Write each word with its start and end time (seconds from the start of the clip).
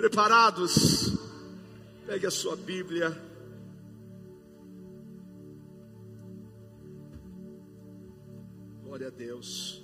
Preparados? 0.00 1.12
Pegue 2.06 2.26
a 2.26 2.30
sua 2.30 2.56
Bíblia. 2.56 3.10
Glória 8.82 9.08
a 9.08 9.10
Deus. 9.10 9.82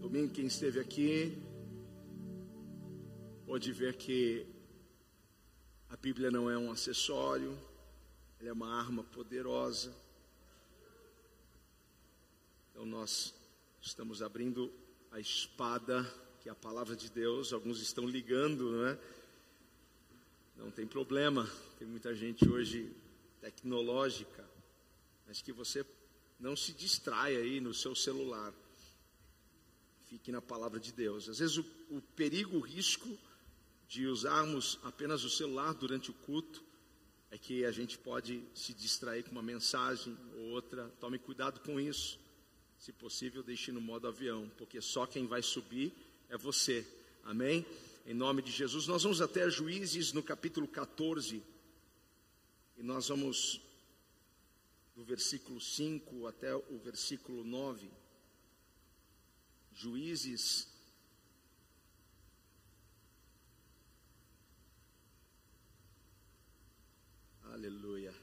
Domingo, 0.00 0.32
quem 0.32 0.46
esteve 0.46 0.80
aqui, 0.80 1.40
pode 3.46 3.70
ver 3.70 3.94
que 3.94 4.44
a 5.88 5.96
Bíblia 5.96 6.32
não 6.32 6.50
é 6.50 6.58
um 6.58 6.68
acessório, 6.68 7.56
ela 8.40 8.48
é 8.48 8.52
uma 8.52 8.76
arma 8.76 9.04
poderosa 9.04 10.03
então 12.84 13.00
nós 13.00 13.34
estamos 13.80 14.20
abrindo 14.20 14.70
a 15.10 15.18
espada, 15.18 16.04
que 16.42 16.50
é 16.50 16.52
a 16.52 16.54
palavra 16.54 16.94
de 16.94 17.10
Deus. 17.10 17.50
Alguns 17.50 17.80
estão 17.80 18.06
ligando, 18.06 18.70
não 18.70 18.86
é? 18.86 18.98
Não 20.58 20.70
tem 20.70 20.86
problema. 20.86 21.50
Tem 21.78 21.88
muita 21.88 22.14
gente 22.14 22.46
hoje 22.46 22.92
tecnológica, 23.40 24.44
mas 25.26 25.40
que 25.40 25.50
você 25.50 25.82
não 26.38 26.54
se 26.54 26.72
distraia 26.72 27.38
aí 27.38 27.58
no 27.58 27.72
seu 27.72 27.94
celular. 27.94 28.52
Fique 30.04 30.30
na 30.30 30.42
palavra 30.42 30.78
de 30.78 30.92
Deus. 30.92 31.26
Às 31.30 31.38
vezes 31.38 31.56
o, 31.56 31.64
o 31.88 32.02
perigo, 32.14 32.58
o 32.58 32.60
risco 32.60 33.08
de 33.88 34.06
usarmos 34.06 34.78
apenas 34.82 35.24
o 35.24 35.30
celular 35.30 35.72
durante 35.72 36.10
o 36.10 36.14
culto 36.14 36.62
é 37.30 37.38
que 37.38 37.64
a 37.64 37.72
gente 37.72 37.96
pode 37.96 38.44
se 38.54 38.74
distrair 38.74 39.22
com 39.22 39.30
uma 39.30 39.42
mensagem 39.42 40.14
ou 40.36 40.50
outra. 40.50 40.92
Tome 41.00 41.18
cuidado 41.18 41.60
com 41.60 41.80
isso. 41.80 42.22
Se 42.78 42.92
possível, 42.92 43.42
deixe 43.42 43.72
no 43.72 43.80
modo 43.80 44.06
avião, 44.06 44.50
porque 44.58 44.80
só 44.80 45.06
quem 45.06 45.26
vai 45.26 45.42
subir 45.42 45.92
é 46.28 46.36
você. 46.36 46.86
Amém? 47.24 47.64
Em 48.06 48.14
nome 48.14 48.42
de 48.42 48.50
Jesus. 48.50 48.86
Nós 48.86 49.02
vamos 49.02 49.20
até 49.20 49.48
Juízes 49.48 50.12
no 50.12 50.22
capítulo 50.22 50.68
14. 50.68 51.42
E 52.76 52.82
nós 52.82 53.08
vamos 53.08 53.60
do 54.94 55.04
versículo 55.04 55.60
5 55.60 56.26
até 56.26 56.54
o 56.54 56.78
versículo 56.82 57.42
9. 57.42 57.90
Juízes 59.72 60.68
Aleluia. 67.54 68.13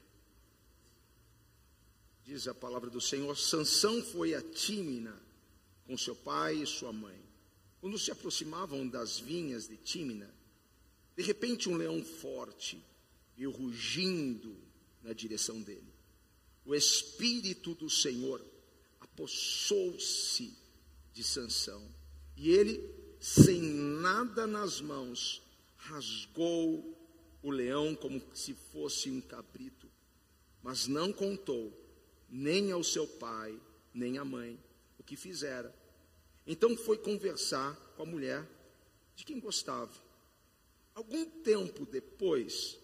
Diz 2.32 2.48
a 2.48 2.54
palavra 2.54 2.88
do 2.88 2.98
Senhor: 2.98 3.36
Sansão 3.36 4.02
foi 4.02 4.34
a 4.34 4.40
Tímina 4.40 5.14
com 5.86 5.98
seu 5.98 6.16
pai 6.16 6.62
e 6.62 6.66
sua 6.66 6.90
mãe. 6.90 7.22
Quando 7.78 7.98
se 7.98 8.10
aproximavam 8.10 8.88
das 8.88 9.20
vinhas 9.20 9.68
de 9.68 9.76
Tímina, 9.76 10.34
de 11.14 11.22
repente 11.22 11.68
um 11.68 11.76
leão 11.76 12.02
forte 12.02 12.82
veio 13.36 13.50
rugindo 13.50 14.56
na 15.02 15.12
direção 15.12 15.60
dele. 15.60 15.92
O 16.64 16.74
espírito 16.74 17.74
do 17.74 17.90
Senhor 17.90 18.42
apossou-se 18.98 20.56
de 21.12 21.22
Sansão, 21.22 21.86
e 22.34 22.48
ele, 22.48 22.80
sem 23.20 23.60
nada 23.60 24.46
nas 24.46 24.80
mãos, 24.80 25.42
rasgou 25.76 26.98
o 27.42 27.50
leão 27.50 27.94
como 27.94 28.22
se 28.32 28.54
fosse 28.54 29.10
um 29.10 29.20
cabrito, 29.20 29.86
mas 30.62 30.88
não 30.88 31.12
contou 31.12 31.81
nem 32.32 32.72
ao 32.72 32.82
seu 32.82 33.06
pai, 33.06 33.60
nem 33.92 34.16
à 34.16 34.24
mãe, 34.24 34.58
o 34.98 35.02
que 35.02 35.16
fizera. 35.16 35.72
Então 36.46 36.74
foi 36.74 36.96
conversar 36.96 37.76
com 37.94 38.04
a 38.04 38.06
mulher 38.06 38.48
de 39.14 39.22
quem 39.22 39.38
gostava. 39.38 39.92
Algum 40.94 41.26
tempo 41.42 41.84
depois, 41.84 42.78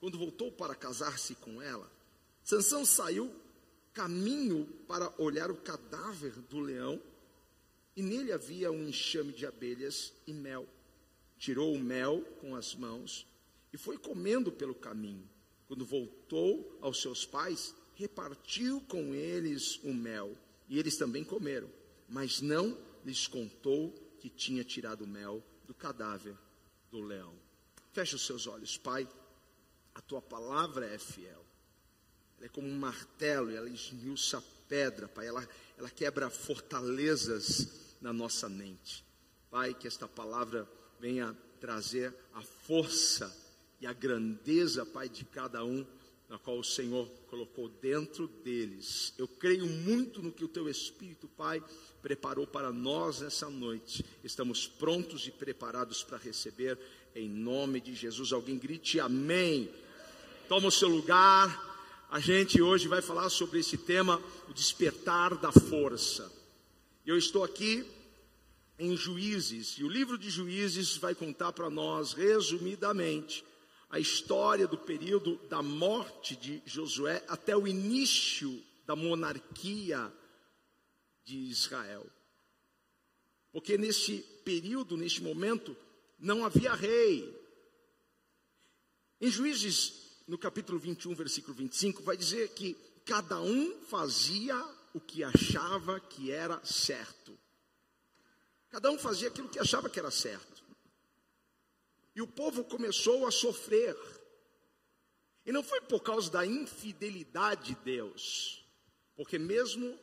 quando 0.00 0.18
voltou 0.18 0.50
para 0.50 0.74
casar-se 0.74 1.36
com 1.36 1.62
ela, 1.62 1.88
Sansão 2.42 2.84
saiu 2.84 3.32
caminho 3.94 4.66
para 4.88 5.14
olhar 5.16 5.50
o 5.50 5.56
cadáver 5.56 6.32
do 6.32 6.58
leão, 6.58 7.00
e 7.96 8.02
nele 8.02 8.32
havia 8.32 8.70
um 8.70 8.88
enxame 8.88 9.32
de 9.32 9.46
abelhas 9.46 10.12
e 10.26 10.32
mel. 10.32 10.66
Tirou 11.38 11.72
o 11.72 11.80
mel 11.80 12.22
com 12.40 12.56
as 12.56 12.74
mãos 12.74 13.26
e 13.72 13.78
foi 13.78 13.96
comendo 13.96 14.50
pelo 14.50 14.74
caminho. 14.74 15.28
Quando 15.66 15.84
voltou 15.84 16.78
aos 16.80 17.00
seus 17.00 17.26
pais, 17.26 17.74
repartiu 17.98 18.80
com 18.82 19.12
eles 19.12 19.80
o 19.82 19.92
mel, 19.92 20.36
e 20.68 20.78
eles 20.78 20.96
também 20.96 21.24
comeram, 21.24 21.68
mas 22.08 22.40
não 22.40 22.78
lhes 23.04 23.26
contou 23.26 23.90
que 24.20 24.30
tinha 24.30 24.62
tirado 24.62 25.02
o 25.02 25.06
mel 25.06 25.42
do 25.66 25.74
cadáver 25.74 26.36
do 26.92 27.00
leão. 27.00 27.34
Feche 27.92 28.14
os 28.14 28.24
seus 28.24 28.46
olhos, 28.46 28.76
Pai. 28.76 29.08
A 29.96 30.00
tua 30.00 30.22
palavra 30.22 30.86
é 30.86 30.96
fiel. 30.96 31.44
Ela 32.36 32.46
é 32.46 32.48
como 32.48 32.68
um 32.68 32.78
martelo 32.78 33.50
ela 33.50 33.68
esmiuça 33.68 34.38
a 34.38 34.42
pedra, 34.68 35.08
Pai. 35.08 35.26
Ela, 35.26 35.48
ela 35.76 35.90
quebra 35.90 36.30
fortalezas 36.30 37.96
na 38.00 38.12
nossa 38.12 38.48
mente. 38.48 39.04
Pai, 39.50 39.74
que 39.74 39.88
esta 39.88 40.06
palavra 40.06 40.68
venha 41.00 41.36
trazer 41.58 42.14
a 42.32 42.42
força 42.42 43.36
e 43.80 43.86
a 43.88 43.92
grandeza, 43.92 44.86
Pai, 44.86 45.08
de 45.08 45.24
cada 45.24 45.64
um 45.64 45.84
na 46.28 46.38
qual 46.38 46.58
o 46.58 46.64
Senhor 46.64 47.08
colocou 47.28 47.68
dentro 47.68 48.28
deles. 48.28 49.14
Eu 49.16 49.26
creio 49.26 49.66
muito 49.66 50.22
no 50.22 50.30
que 50.30 50.44
o 50.44 50.48
teu 50.48 50.68
Espírito, 50.68 51.26
Pai, 51.26 51.62
preparou 52.02 52.46
para 52.46 52.70
nós 52.70 53.20
nessa 53.20 53.48
noite. 53.48 54.04
Estamos 54.22 54.66
prontos 54.66 55.26
e 55.26 55.30
preparados 55.30 56.02
para 56.02 56.18
receber, 56.18 56.78
em 57.14 57.28
nome 57.28 57.80
de 57.80 57.94
Jesus. 57.94 58.32
Alguém 58.32 58.58
grite 58.58 59.00
amém. 59.00 59.70
Toma 60.48 60.68
o 60.68 60.72
seu 60.72 60.88
lugar. 60.88 61.66
A 62.10 62.20
gente 62.20 62.60
hoje 62.60 62.88
vai 62.88 63.00
falar 63.00 63.30
sobre 63.30 63.60
esse 63.60 63.78
tema, 63.78 64.22
o 64.48 64.52
despertar 64.52 65.34
da 65.36 65.50
força. 65.50 66.30
Eu 67.06 67.16
estou 67.16 67.42
aqui 67.42 67.86
em 68.78 68.96
Juízes, 68.96 69.76
e 69.78 69.84
o 69.84 69.88
livro 69.88 70.16
de 70.16 70.30
Juízes 70.30 70.96
vai 70.96 71.14
contar 71.14 71.52
para 71.52 71.68
nós, 71.68 72.12
resumidamente, 72.12 73.44
a 73.90 73.98
história 73.98 74.66
do 74.66 74.76
período 74.76 75.36
da 75.48 75.62
morte 75.62 76.36
de 76.36 76.62
Josué 76.66 77.24
até 77.28 77.56
o 77.56 77.66
início 77.66 78.62
da 78.86 78.94
monarquia 78.94 80.12
de 81.24 81.38
Israel. 81.38 82.06
Porque 83.52 83.78
nesse 83.78 84.18
período, 84.44 84.96
neste 84.96 85.22
momento, 85.22 85.76
não 86.18 86.44
havia 86.44 86.74
rei. 86.74 87.34
Em 89.20 89.30
Juízes, 89.30 90.22
no 90.26 90.36
capítulo 90.36 90.78
21, 90.78 91.14
versículo 91.14 91.54
25, 91.54 92.02
vai 92.02 92.16
dizer 92.16 92.50
que 92.50 92.74
cada 93.04 93.40
um 93.40 93.80
fazia 93.86 94.54
o 94.92 95.00
que 95.00 95.24
achava 95.24 95.98
que 95.98 96.30
era 96.30 96.62
certo. 96.64 97.38
Cada 98.70 98.90
um 98.90 98.98
fazia 98.98 99.28
aquilo 99.28 99.48
que 99.48 99.58
achava 99.58 99.88
que 99.88 99.98
era 99.98 100.10
certo. 100.10 100.57
E 102.18 102.20
o 102.20 102.26
povo 102.26 102.64
começou 102.64 103.28
a 103.28 103.30
sofrer. 103.30 103.96
E 105.46 105.52
não 105.52 105.62
foi 105.62 105.80
por 105.82 106.02
causa 106.02 106.28
da 106.28 106.44
infidelidade 106.44 107.76
de 107.76 107.80
Deus, 107.84 108.66
porque 109.14 109.38
mesmo 109.38 109.96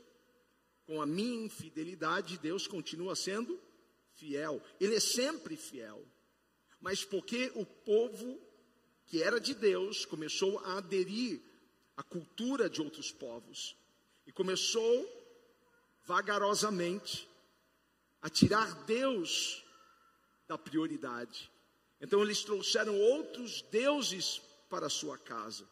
com 0.86 1.02
a 1.02 1.06
minha 1.06 1.44
infidelidade, 1.44 2.38
Deus 2.38 2.68
continua 2.68 3.18
sendo 3.18 3.62
fiel. 4.14 4.64
Ele 4.80 4.96
é 4.96 5.00
sempre 5.02 5.58
fiel. 5.58 6.08
Mas 6.80 7.04
porque 7.04 7.52
o 7.54 7.66
povo 7.66 8.42
que 9.08 9.22
era 9.22 9.38
de 9.38 9.54
Deus 9.54 10.06
começou 10.06 10.60
a 10.60 10.78
aderir 10.78 11.42
à 11.98 12.04
cultura 12.04 12.70
de 12.70 12.82
outros 12.82 13.12
povos 13.12 13.76
e 14.26 14.32
começou 14.32 15.06
vagarosamente 16.06 17.28
a 18.22 18.30
tirar 18.30 18.86
Deus 18.86 19.66
da 20.48 20.58
prioridade. 20.58 21.54
Então 22.00 22.22
eles 22.22 22.44
trouxeram 22.44 23.00
outros 23.00 23.62
deuses 23.64 24.42
para 24.70 24.88
a 24.88 24.90
sua 24.90 25.18
casa. 25.18 25.68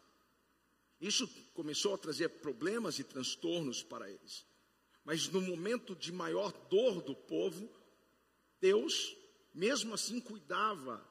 Isso 1.00 1.28
começou 1.52 1.94
a 1.94 1.98
trazer 1.98 2.28
problemas 2.28 2.98
e 2.98 3.04
transtornos 3.04 3.82
para 3.82 4.10
eles. 4.10 4.46
Mas 5.04 5.28
no 5.28 5.40
momento 5.40 5.94
de 5.94 6.10
maior 6.10 6.50
dor 6.70 7.02
do 7.02 7.14
povo, 7.14 7.68
Deus, 8.60 9.14
mesmo 9.52 9.92
assim, 9.92 10.18
cuidava. 10.18 11.06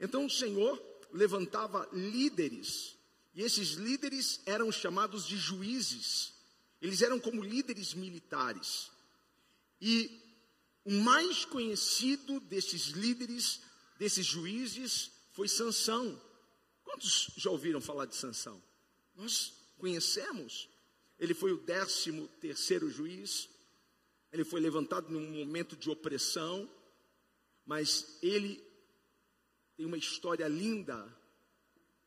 Então 0.00 0.26
o 0.26 0.30
Senhor 0.30 0.82
levantava 1.12 1.88
líderes, 1.92 2.96
e 3.34 3.42
esses 3.42 3.74
líderes 3.74 4.40
eram 4.46 4.72
chamados 4.72 5.24
de 5.24 5.36
juízes. 5.36 6.34
Eles 6.82 7.02
eram 7.02 7.20
como 7.20 7.42
líderes 7.42 7.94
militares. 7.94 8.90
E 9.80 10.10
o 10.84 10.90
mais 10.90 11.44
conhecido 11.44 12.40
desses 12.40 12.86
líderes 12.86 13.60
desses 13.98 14.24
juízes 14.24 15.10
foi 15.32 15.48
Sansão. 15.48 16.20
Quantos 16.84 17.30
já 17.36 17.50
ouviram 17.50 17.80
falar 17.80 18.06
de 18.06 18.16
Sansão? 18.16 18.62
Nós 19.14 19.52
conhecemos. 19.76 20.68
Ele 21.18 21.34
foi 21.34 21.52
o 21.52 21.58
décimo 21.58 22.28
terceiro 22.40 22.88
juiz. 22.88 23.48
ele 24.30 24.44
foi 24.44 24.60
levantado 24.60 25.10
num 25.10 25.38
momento 25.38 25.74
de 25.74 25.88
opressão, 25.88 26.70
mas 27.64 28.18
ele 28.22 28.62
tem 29.74 29.86
uma 29.86 29.96
história 29.96 30.46
linda, 30.46 31.06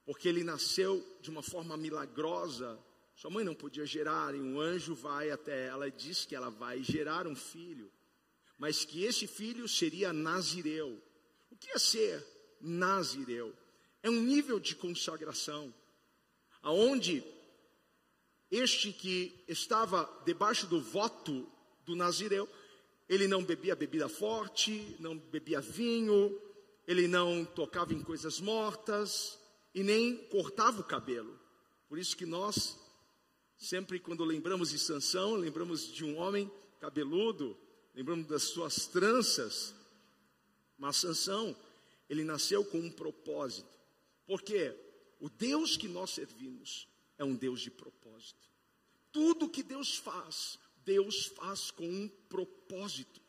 porque 0.05 0.27
ele 0.29 0.43
nasceu 0.43 1.03
de 1.21 1.29
uma 1.29 1.41
forma 1.41 1.75
milagrosa. 1.75 2.79
Sua 3.15 3.31
mãe 3.31 3.43
não 3.43 3.55
podia 3.55 3.85
gerar, 3.85 4.35
e 4.35 4.39
um 4.39 4.59
anjo 4.59 4.93
vai 4.93 5.31
até 5.31 5.67
ela 5.67 5.87
e 5.87 5.91
diz 5.91 6.25
que 6.25 6.35
ela 6.35 6.49
vai 6.49 6.83
gerar 6.83 7.27
um 7.27 7.35
filho, 7.35 7.91
mas 8.57 8.85
que 8.85 9.03
esse 9.03 9.25
filho 9.25 9.67
seria 9.67 10.13
nazireu. 10.13 11.01
O 11.51 11.55
que 11.55 11.69
é 11.71 11.77
ser 11.77 12.25
nazireu? 12.59 13.53
É 14.01 14.09
um 14.09 14.21
nível 14.21 14.59
de 14.59 14.75
consagração, 14.75 15.71
aonde 16.63 17.23
este 18.49 18.91
que 18.91 19.43
estava 19.47 20.09
debaixo 20.25 20.67
do 20.67 20.81
voto 20.81 21.47
do 21.85 21.95
Nazireu, 21.95 22.49
ele 23.07 23.27
não 23.27 23.43
bebia 23.43 23.75
bebida 23.75 24.09
forte, 24.09 24.95
não 24.99 25.17
bebia 25.17 25.61
vinho, 25.61 26.37
ele 26.87 27.07
não 27.07 27.45
tocava 27.45 27.93
em 27.93 28.01
coisas 28.01 28.39
mortas 28.39 29.39
e 29.73 29.83
nem 29.83 30.17
cortava 30.27 30.81
o 30.81 30.83
cabelo. 30.83 31.39
Por 31.87 31.97
isso 31.97 32.15
que 32.15 32.25
nós, 32.25 32.77
sempre 33.57 33.99
quando 33.99 34.25
lembramos 34.25 34.71
de 34.71 34.79
Sansão, 34.79 35.35
lembramos 35.35 35.91
de 35.91 36.03
um 36.03 36.17
homem 36.17 36.51
cabeludo, 36.79 37.57
lembramos 37.95 38.27
das 38.27 38.43
suas 38.43 38.87
tranças. 38.87 39.75
Mas 40.81 40.97
Sansão, 40.97 41.55
ele 42.09 42.23
nasceu 42.23 42.65
com 42.65 42.79
um 42.79 42.89
propósito. 42.89 43.69
Porque 44.25 44.75
o 45.19 45.29
Deus 45.29 45.77
que 45.77 45.87
nós 45.87 46.09
servimos 46.09 46.87
é 47.19 47.23
um 47.23 47.35
Deus 47.35 47.61
de 47.61 47.69
propósito. 47.69 48.49
Tudo 49.11 49.47
que 49.47 49.61
Deus 49.61 49.97
faz, 49.99 50.57
Deus 50.83 51.27
faz 51.27 51.69
com 51.69 51.87
um 51.87 52.09
propósito. 52.27 53.21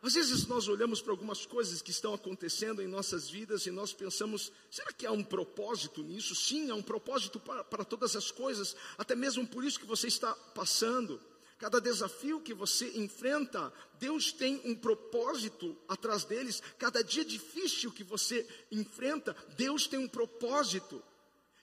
Às 0.00 0.14
vezes 0.14 0.46
nós 0.46 0.68
olhamos 0.68 1.02
para 1.02 1.12
algumas 1.12 1.44
coisas 1.44 1.82
que 1.82 1.90
estão 1.90 2.14
acontecendo 2.14 2.80
em 2.80 2.86
nossas 2.86 3.28
vidas 3.28 3.66
e 3.66 3.72
nós 3.72 3.92
pensamos: 3.92 4.52
será 4.70 4.92
que 4.92 5.06
há 5.06 5.10
um 5.10 5.24
propósito 5.24 6.00
nisso? 6.00 6.32
Sim, 6.36 6.70
há 6.70 6.76
um 6.76 6.82
propósito 6.82 7.40
para, 7.40 7.64
para 7.64 7.84
todas 7.84 8.14
as 8.14 8.30
coisas, 8.30 8.76
até 8.96 9.16
mesmo 9.16 9.44
por 9.44 9.64
isso 9.64 9.80
que 9.80 9.84
você 9.84 10.06
está 10.06 10.32
passando. 10.32 11.20
Cada 11.60 11.78
desafio 11.78 12.40
que 12.40 12.54
você 12.54 12.90
enfrenta, 12.98 13.70
Deus 13.98 14.32
tem 14.32 14.62
um 14.64 14.74
propósito 14.74 15.76
atrás 15.86 16.24
deles. 16.24 16.62
Cada 16.78 17.04
dia 17.04 17.22
difícil 17.22 17.92
que 17.92 18.02
você 18.02 18.48
enfrenta, 18.72 19.36
Deus 19.58 19.86
tem 19.86 19.98
um 20.00 20.08
propósito. 20.08 21.02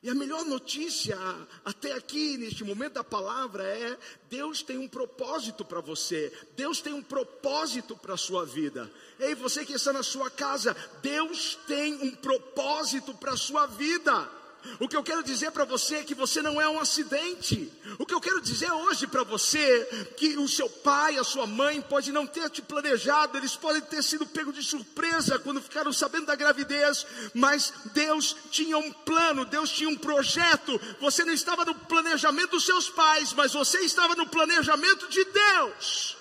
E 0.03 0.09
a 0.11 0.13
melhor 0.13 0.45
notícia 0.45 1.17
até 1.65 1.93
aqui, 1.93 2.37
neste 2.37 2.63
momento 2.63 2.93
da 2.93 3.03
palavra, 3.03 3.63
é: 3.63 3.97
Deus 4.29 4.61
tem 4.61 4.77
um 4.77 4.87
propósito 4.87 5.65
para 5.65 5.81
você, 5.81 6.31
Deus 6.55 6.79
tem 6.79 6.93
um 6.93 7.01
propósito 7.01 7.97
para 7.97 8.13
a 8.13 8.17
sua 8.17 8.45
vida. 8.45 8.91
Ei, 9.19 9.33
você 9.33 9.65
que 9.65 9.73
está 9.73 9.91
na 9.91 10.03
sua 10.03 10.29
casa, 10.29 10.75
Deus 11.01 11.57
tem 11.65 11.95
um 12.03 12.11
propósito 12.11 13.15
para 13.15 13.33
a 13.33 13.37
sua 13.37 13.65
vida. 13.65 14.36
O 14.79 14.87
que 14.87 14.95
eu 14.95 15.03
quero 15.03 15.23
dizer 15.23 15.51
para 15.51 15.65
você 15.65 15.95
é 15.95 16.03
que 16.03 16.13
você 16.13 16.41
não 16.41 16.61
é 16.61 16.69
um 16.69 16.79
acidente. 16.79 17.71
O 17.97 18.05
que 18.05 18.13
eu 18.13 18.21
quero 18.21 18.39
dizer 18.41 18.71
hoje 18.71 19.07
para 19.07 19.23
você 19.23 19.59
é 19.59 20.03
que 20.15 20.37
o 20.37 20.47
seu 20.47 20.69
pai, 20.69 21.17
a 21.17 21.23
sua 21.23 21.47
mãe 21.47 21.81
pode 21.81 22.11
não 22.11 22.27
ter 22.27 22.49
te 22.49 22.61
planejado, 22.61 23.37
eles 23.37 23.55
podem 23.55 23.81
ter 23.81 24.03
sido 24.03 24.25
pego 24.25 24.53
de 24.53 24.61
surpresa 24.61 25.39
quando 25.39 25.61
ficaram 25.61 25.91
sabendo 25.91 26.27
da 26.27 26.35
gravidez, 26.35 27.05
mas 27.33 27.73
Deus 27.93 28.35
tinha 28.51 28.77
um 28.77 28.91
plano, 28.91 29.45
Deus 29.45 29.71
tinha 29.71 29.89
um 29.89 29.97
projeto. 29.97 30.79
Você 30.99 31.23
não 31.23 31.33
estava 31.33 31.65
no 31.65 31.73
planejamento 31.73 32.51
dos 32.51 32.65
seus 32.65 32.89
pais, 32.89 33.33
mas 33.33 33.53
você 33.53 33.79
estava 33.79 34.15
no 34.15 34.27
planejamento 34.27 35.07
de 35.07 35.23
Deus. 35.25 36.17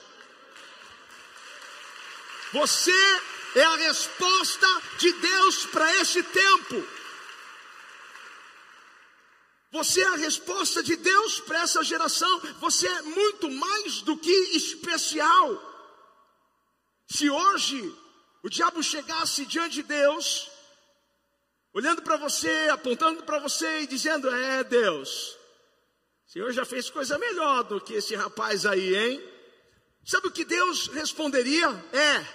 Você 2.53 3.21
é 3.55 3.63
a 3.63 3.77
resposta 3.77 4.67
de 4.99 5.13
Deus 5.13 5.67
para 5.67 5.95
este 5.97 6.23
tempo. 6.23 6.96
Você 9.77 10.01
é 10.01 10.09
a 10.09 10.17
resposta 10.17 10.83
de 10.83 10.97
Deus 10.97 11.39
para 11.41 11.61
essa 11.61 11.85
geração. 11.85 12.41
Você 12.61 12.89
é 12.89 13.03
muito 13.03 13.51
mais 13.51 14.01
do 14.01 14.17
que 14.17 14.33
especial. 14.57 15.47
Se 17.07 17.29
hoje 17.29 17.95
o 18.43 18.49
diabo 18.49 18.83
chegasse 18.83 19.45
diante 19.45 19.75
de 19.75 19.83
Deus, 19.83 20.51
olhando 21.75 22.01
para 22.01 22.17
você, 22.17 22.71
apontando 22.73 23.23
para 23.25 23.39
você 23.39 23.83
e 23.83 23.87
dizendo: 23.87 24.31
É 24.35 24.65
Deus, 24.65 25.37
o 26.27 26.31
Senhor 26.31 26.53
já 26.53 26.65
fez 26.65 26.89
coisa 26.89 27.19
melhor 27.19 27.65
do 27.65 27.79
que 27.79 27.93
esse 27.93 28.15
rapaz 28.15 28.65
aí, 28.65 28.97
hein? 28.97 29.23
Sabe 30.07 30.29
o 30.29 30.33
que 30.33 30.47
Deus 30.47 30.87
responderia? 30.87 31.69
É, 31.93 32.27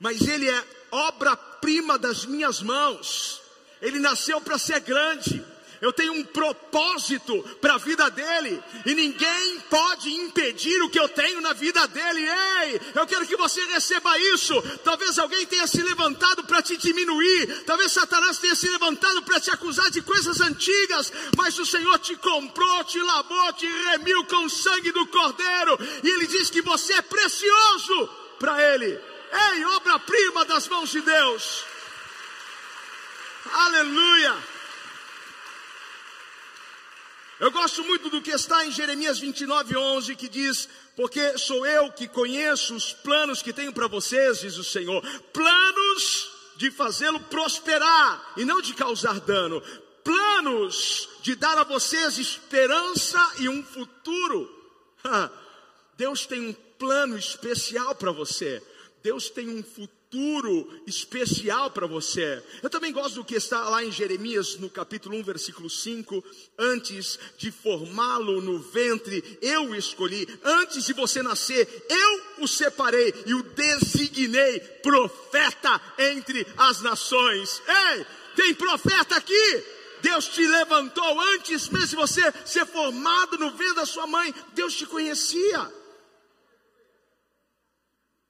mas 0.00 0.22
ele 0.22 0.50
é 0.50 0.64
obra-prima 0.90 1.96
das 1.96 2.24
minhas 2.24 2.60
mãos, 2.60 3.40
ele 3.80 4.00
nasceu 4.00 4.40
para 4.40 4.58
ser 4.58 4.80
grande 4.80 5.53
eu 5.84 5.92
tenho 5.92 6.14
um 6.14 6.24
propósito 6.24 7.42
para 7.60 7.74
a 7.74 7.78
vida 7.78 8.08
dele, 8.10 8.58
e 8.86 8.94
ninguém 8.94 9.60
pode 9.68 10.10
impedir 10.10 10.80
o 10.80 10.88
que 10.88 10.98
eu 10.98 11.06
tenho 11.10 11.42
na 11.42 11.52
vida 11.52 11.86
dele. 11.88 12.26
Ei, 12.26 12.80
eu 12.94 13.06
quero 13.06 13.26
que 13.26 13.36
você 13.36 13.60
receba 13.66 14.18
isso. 14.18 14.54
Talvez 14.82 15.18
alguém 15.18 15.44
tenha 15.44 15.66
se 15.66 15.82
levantado 15.82 16.42
para 16.44 16.62
te 16.62 16.78
diminuir, 16.78 17.64
talvez 17.66 17.92
Satanás 17.92 18.38
tenha 18.38 18.54
se 18.54 18.66
levantado 18.70 19.22
para 19.24 19.38
te 19.38 19.50
acusar 19.50 19.90
de 19.90 20.00
coisas 20.00 20.40
antigas, 20.40 21.12
mas 21.36 21.58
o 21.58 21.66
Senhor 21.66 21.98
te 21.98 22.16
comprou, 22.16 22.84
te 22.84 22.98
lavou, 23.02 23.52
te 23.52 23.66
remiu 23.66 24.24
com 24.24 24.46
o 24.46 24.50
sangue 24.50 24.90
do 24.90 25.06
Cordeiro, 25.08 25.78
e 26.02 26.08
ele 26.08 26.26
diz 26.26 26.48
que 26.48 26.62
você 26.62 26.94
é 26.94 27.02
precioso 27.02 28.08
para 28.38 28.72
ele. 28.72 28.98
Ei, 29.52 29.64
obra-prima 29.66 30.46
das 30.46 30.66
mãos 30.66 30.90
de 30.90 31.02
Deus. 31.02 31.62
Aleluia. 33.52 34.53
Eu 37.44 37.50
gosto 37.50 37.84
muito 37.84 38.08
do 38.08 38.22
que 38.22 38.30
está 38.30 38.64
em 38.64 38.72
Jeremias 38.72 39.18
29, 39.18 39.76
11, 39.76 40.16
que 40.16 40.30
diz: 40.30 40.66
Porque 40.96 41.36
sou 41.36 41.66
eu 41.66 41.92
que 41.92 42.08
conheço 42.08 42.74
os 42.74 42.94
planos 42.94 43.42
que 43.42 43.52
tenho 43.52 43.70
para 43.70 43.86
vocês, 43.86 44.40
diz 44.40 44.56
o 44.56 44.64
Senhor, 44.64 45.02
planos 45.30 46.30
de 46.56 46.70
fazê-lo 46.70 47.20
prosperar 47.20 48.32
e 48.38 48.46
não 48.46 48.62
de 48.62 48.72
causar 48.72 49.20
dano, 49.20 49.62
planos 50.02 51.06
de 51.20 51.34
dar 51.34 51.58
a 51.58 51.64
vocês 51.64 52.16
esperança 52.16 53.20
e 53.38 53.46
um 53.46 53.62
futuro. 53.62 54.50
Deus 55.98 56.24
tem 56.24 56.48
um 56.48 56.54
plano 56.78 57.18
especial 57.18 57.94
para 57.94 58.10
você. 58.10 58.62
Deus 59.02 59.28
tem 59.28 59.50
um 59.50 59.62
futuro 59.62 60.03
futuro 60.14 60.82
especial 60.86 61.72
para 61.72 61.88
você. 61.88 62.40
Eu 62.62 62.70
também 62.70 62.92
gosto 62.92 63.16
do 63.16 63.24
que 63.24 63.34
está 63.34 63.68
lá 63.68 63.84
em 63.84 63.90
Jeremias, 63.90 64.56
no 64.58 64.70
capítulo 64.70 65.18
1, 65.18 65.24
versículo 65.24 65.68
5. 65.68 66.24
Antes 66.56 67.18
de 67.36 67.50
formá-lo 67.50 68.40
no 68.40 68.60
ventre, 68.60 69.38
eu 69.42 69.70
o 69.70 69.74
escolhi. 69.74 70.28
Antes 70.44 70.84
de 70.86 70.92
você 70.92 71.20
nascer, 71.20 71.68
eu 71.90 72.44
o 72.44 72.46
separei 72.46 73.12
e 73.26 73.34
o 73.34 73.42
designei 73.42 74.60
profeta 74.84 75.80
entre 75.98 76.46
as 76.56 76.80
nações. 76.80 77.60
Ei, 77.66 78.06
tem 78.36 78.54
profeta 78.54 79.16
aqui? 79.16 79.64
Deus 80.00 80.28
te 80.28 80.46
levantou 80.46 81.20
antes 81.34 81.68
mesmo 81.70 81.88
de 81.88 81.96
você 81.96 82.22
ser 82.44 82.66
formado 82.66 83.36
no 83.36 83.50
ventre 83.50 83.74
da 83.74 83.86
sua 83.86 84.06
mãe. 84.06 84.32
Deus 84.52 84.76
te 84.76 84.86
conhecia. 84.86 85.72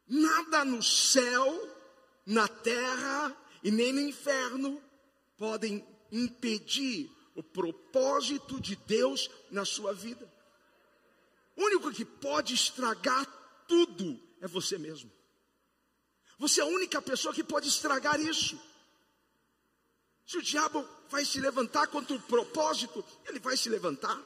Nada 0.09 0.65
no 0.65 0.83
céu 0.83 1.74
na 2.27 2.49
terra 2.49 3.37
e 3.63 3.71
nem 3.71 3.93
no 3.93 4.01
inferno 4.01 4.83
podem 5.37 5.87
impedir 6.11 7.11
o 7.35 7.43
propósito 7.43 8.61
de 8.61 8.77
Deus 8.77 9.31
na 9.51 9.65
sua 9.65 9.93
vida. 9.93 10.33
O 11.57 11.65
único 11.65 11.93
que 11.93 12.05
pode 12.05 12.55
estragar 12.55 13.27
tudo 13.67 14.21
é 14.41 14.47
você 14.47 14.79
mesmo. 14.79 15.11
Você 16.39 16.61
é 16.61 16.65
a 16.65 16.67
única 16.67 17.01
pessoa 17.01 17.35
que 17.35 17.45
pode 17.45 17.69
estragar 17.69 18.21
isso. 18.21 18.61
Se 20.27 20.39
o 20.39 20.43
diabo 20.43 20.87
vai 21.09 21.25
se 21.25 21.41
levantar 21.41 21.87
contra 21.89 22.17
o 22.17 22.23
propósito, 22.23 23.05
ele 23.27 23.39
vai 23.39 23.57
se 23.57 23.69
levantar. 23.69 24.21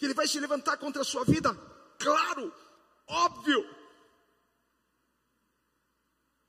Ele 0.00 0.12
vai 0.12 0.28
se 0.28 0.38
levantar 0.38 0.76
contra 0.76 1.00
a 1.00 1.04
sua 1.04 1.24
vida, 1.24 1.54
claro, 1.98 2.52
óbvio. 3.06 3.66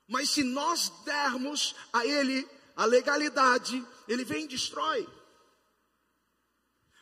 Mas 0.08 0.30
se 0.30 0.44
nós 0.44 0.90
dermos 1.04 1.76
a 1.92 2.06
ele 2.06 2.48
a 2.76 2.86
legalidade, 2.86 3.86
ele 4.08 4.24
vem 4.24 4.46
e 4.46 4.48
destrói. 4.48 5.08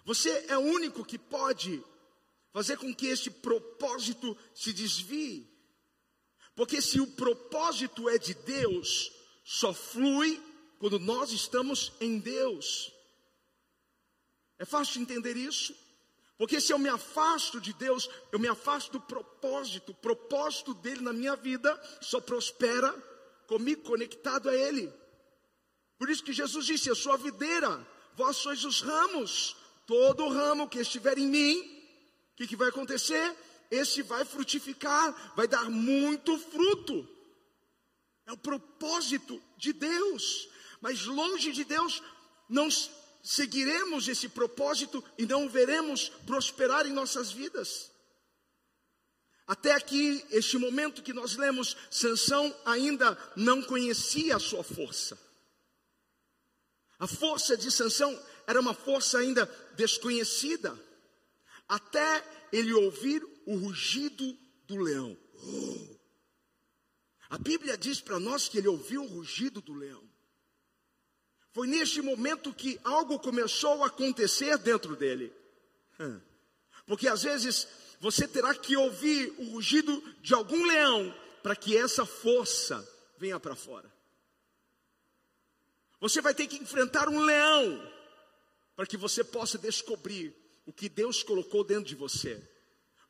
Você 0.06 0.46
é 0.48 0.58
o 0.58 0.62
único 0.62 1.04
que 1.04 1.18
pode 1.18 1.84
fazer 2.52 2.78
com 2.78 2.94
que 2.94 3.08
este 3.08 3.32
propósito 3.32 4.38
se 4.54 4.72
desvie. 4.72 5.50
Porque 6.56 6.82
se 6.82 7.00
o 7.00 7.08
propósito 7.08 8.08
é 8.10 8.18
de 8.18 8.34
Deus, 8.34 9.12
só 9.44 9.74
flui 9.74 10.42
quando 10.78 11.00
nós 11.00 11.32
estamos 11.32 11.92
em 12.00 12.20
Deus. 12.20 12.92
É 14.60 14.66
fácil 14.66 15.02
entender 15.02 15.36
isso? 15.36 15.76
Porque 16.38 16.60
se 16.60 16.74
eu 16.74 16.80
me 16.80 16.90
afasto 16.90 17.62
de 17.62 17.74
Deus, 17.74 18.10
eu 18.32 18.40
me 18.40 18.48
afasto 18.48 18.92
do 18.94 19.02
propósito, 19.02 19.92
o 19.92 19.96
propósito 19.96 20.74
dele 20.74 21.02
na 21.02 21.14
minha 21.14 21.36
vida 21.36 21.80
só 22.02 22.20
prospera 22.20 22.92
comigo 23.48 23.84
conectado 23.84 24.50
a 24.50 24.56
ele. 24.56 24.92
Por 25.98 26.10
isso 26.10 26.24
que 26.24 26.34
Jesus 26.34 26.66
disse: 26.66 26.90
Eu 26.90 26.96
sou 26.96 27.14
a 27.14 27.18
videira, 27.18 27.86
vós 28.16 28.38
sois 28.38 28.64
os 28.66 28.82
ramos. 28.82 29.56
Todo 29.86 30.30
ramo 30.30 30.70
que 30.70 30.80
estiver 30.80 31.18
em 31.18 31.28
mim, 31.28 31.60
o 32.32 32.36
que, 32.38 32.48
que 32.48 32.56
vai 32.56 32.70
acontecer? 32.70 33.36
Esse 33.70 34.02
vai 34.02 34.24
frutificar, 34.24 35.34
vai 35.36 35.48
dar 35.48 35.70
muito 35.70 36.38
fruto. 36.38 37.08
É 38.26 38.32
o 38.32 38.38
propósito 38.38 39.42
de 39.58 39.74
Deus. 39.74 40.48
Mas 40.80 41.06
longe 41.06 41.52
de 41.52 41.64
Deus, 41.64 42.02
não 42.50 42.70
seguiremos 43.24 44.10
esse 44.10 44.28
propósito 44.28 45.02
e 45.18 45.26
não 45.26 45.48
veremos 45.48 46.10
prosperar 46.28 46.86
em 46.86 46.92
nossas 46.92 47.32
vidas. 47.32 47.90
Até 49.48 49.72
aqui, 49.72 50.24
este 50.30 50.58
momento 50.58 51.02
que 51.02 51.14
nós 51.14 51.36
lemos, 51.36 51.76
Sansão 51.90 52.54
ainda 52.66 53.18
não 53.36 53.62
conhecia 53.64 54.36
a 54.36 54.40
sua 54.40 54.64
força. 54.64 55.18
A 57.00 57.08
força 57.08 57.58
de 57.58 57.72
Sansão 57.72 58.18
era 58.46 58.60
uma 58.60 58.74
força 58.74 59.20
ainda 59.20 59.46
desconhecida, 59.76 60.78
até 61.68 62.24
ele 62.52 62.74
ouvir 62.74 63.24
o 63.46 63.56
rugido 63.56 64.38
do 64.66 64.78
leão. 64.78 65.18
A 67.30 67.38
Bíblia 67.38 67.78
diz 67.78 68.00
para 68.00 68.20
nós 68.20 68.48
que 68.48 68.58
ele 68.58 68.68
ouviu 68.68 69.04
o 69.04 69.08
rugido 69.08 69.62
do 69.62 69.74
leão. 69.74 70.13
Foi 71.54 71.68
neste 71.68 72.02
momento 72.02 72.52
que 72.52 72.80
algo 72.84 73.20
começou 73.20 73.84
a 73.84 73.88
acontecer 73.88 74.58
dentro 74.58 74.96
dele. 74.96 75.32
Porque 76.88 77.08
às 77.08 77.22
vezes 77.24 77.68
você 78.00 78.28
terá 78.28 78.54
que 78.56 78.76
ouvir 78.76 79.34
o 79.38 79.52
rugido 79.52 80.02
de 80.20 80.34
algum 80.34 80.66
leão 80.66 81.16
para 81.44 81.56
que 81.56 81.78
essa 81.78 82.06
força 82.06 82.86
venha 83.18 83.40
para 83.40 83.56
fora. 83.56 83.92
Você 86.02 86.22
vai 86.22 86.34
ter 86.34 86.48
que 86.48 86.58
enfrentar 86.58 87.08
um 87.08 87.20
leão 87.20 87.92
para 88.76 88.88
que 88.88 88.98
você 88.98 89.24
possa 89.24 89.58
descobrir 89.58 90.36
o 90.66 90.74
que 90.74 90.90
Deus 90.90 91.22
colocou 91.22 91.64
dentro 91.64 91.86
de 91.86 91.96
você. 91.96 92.42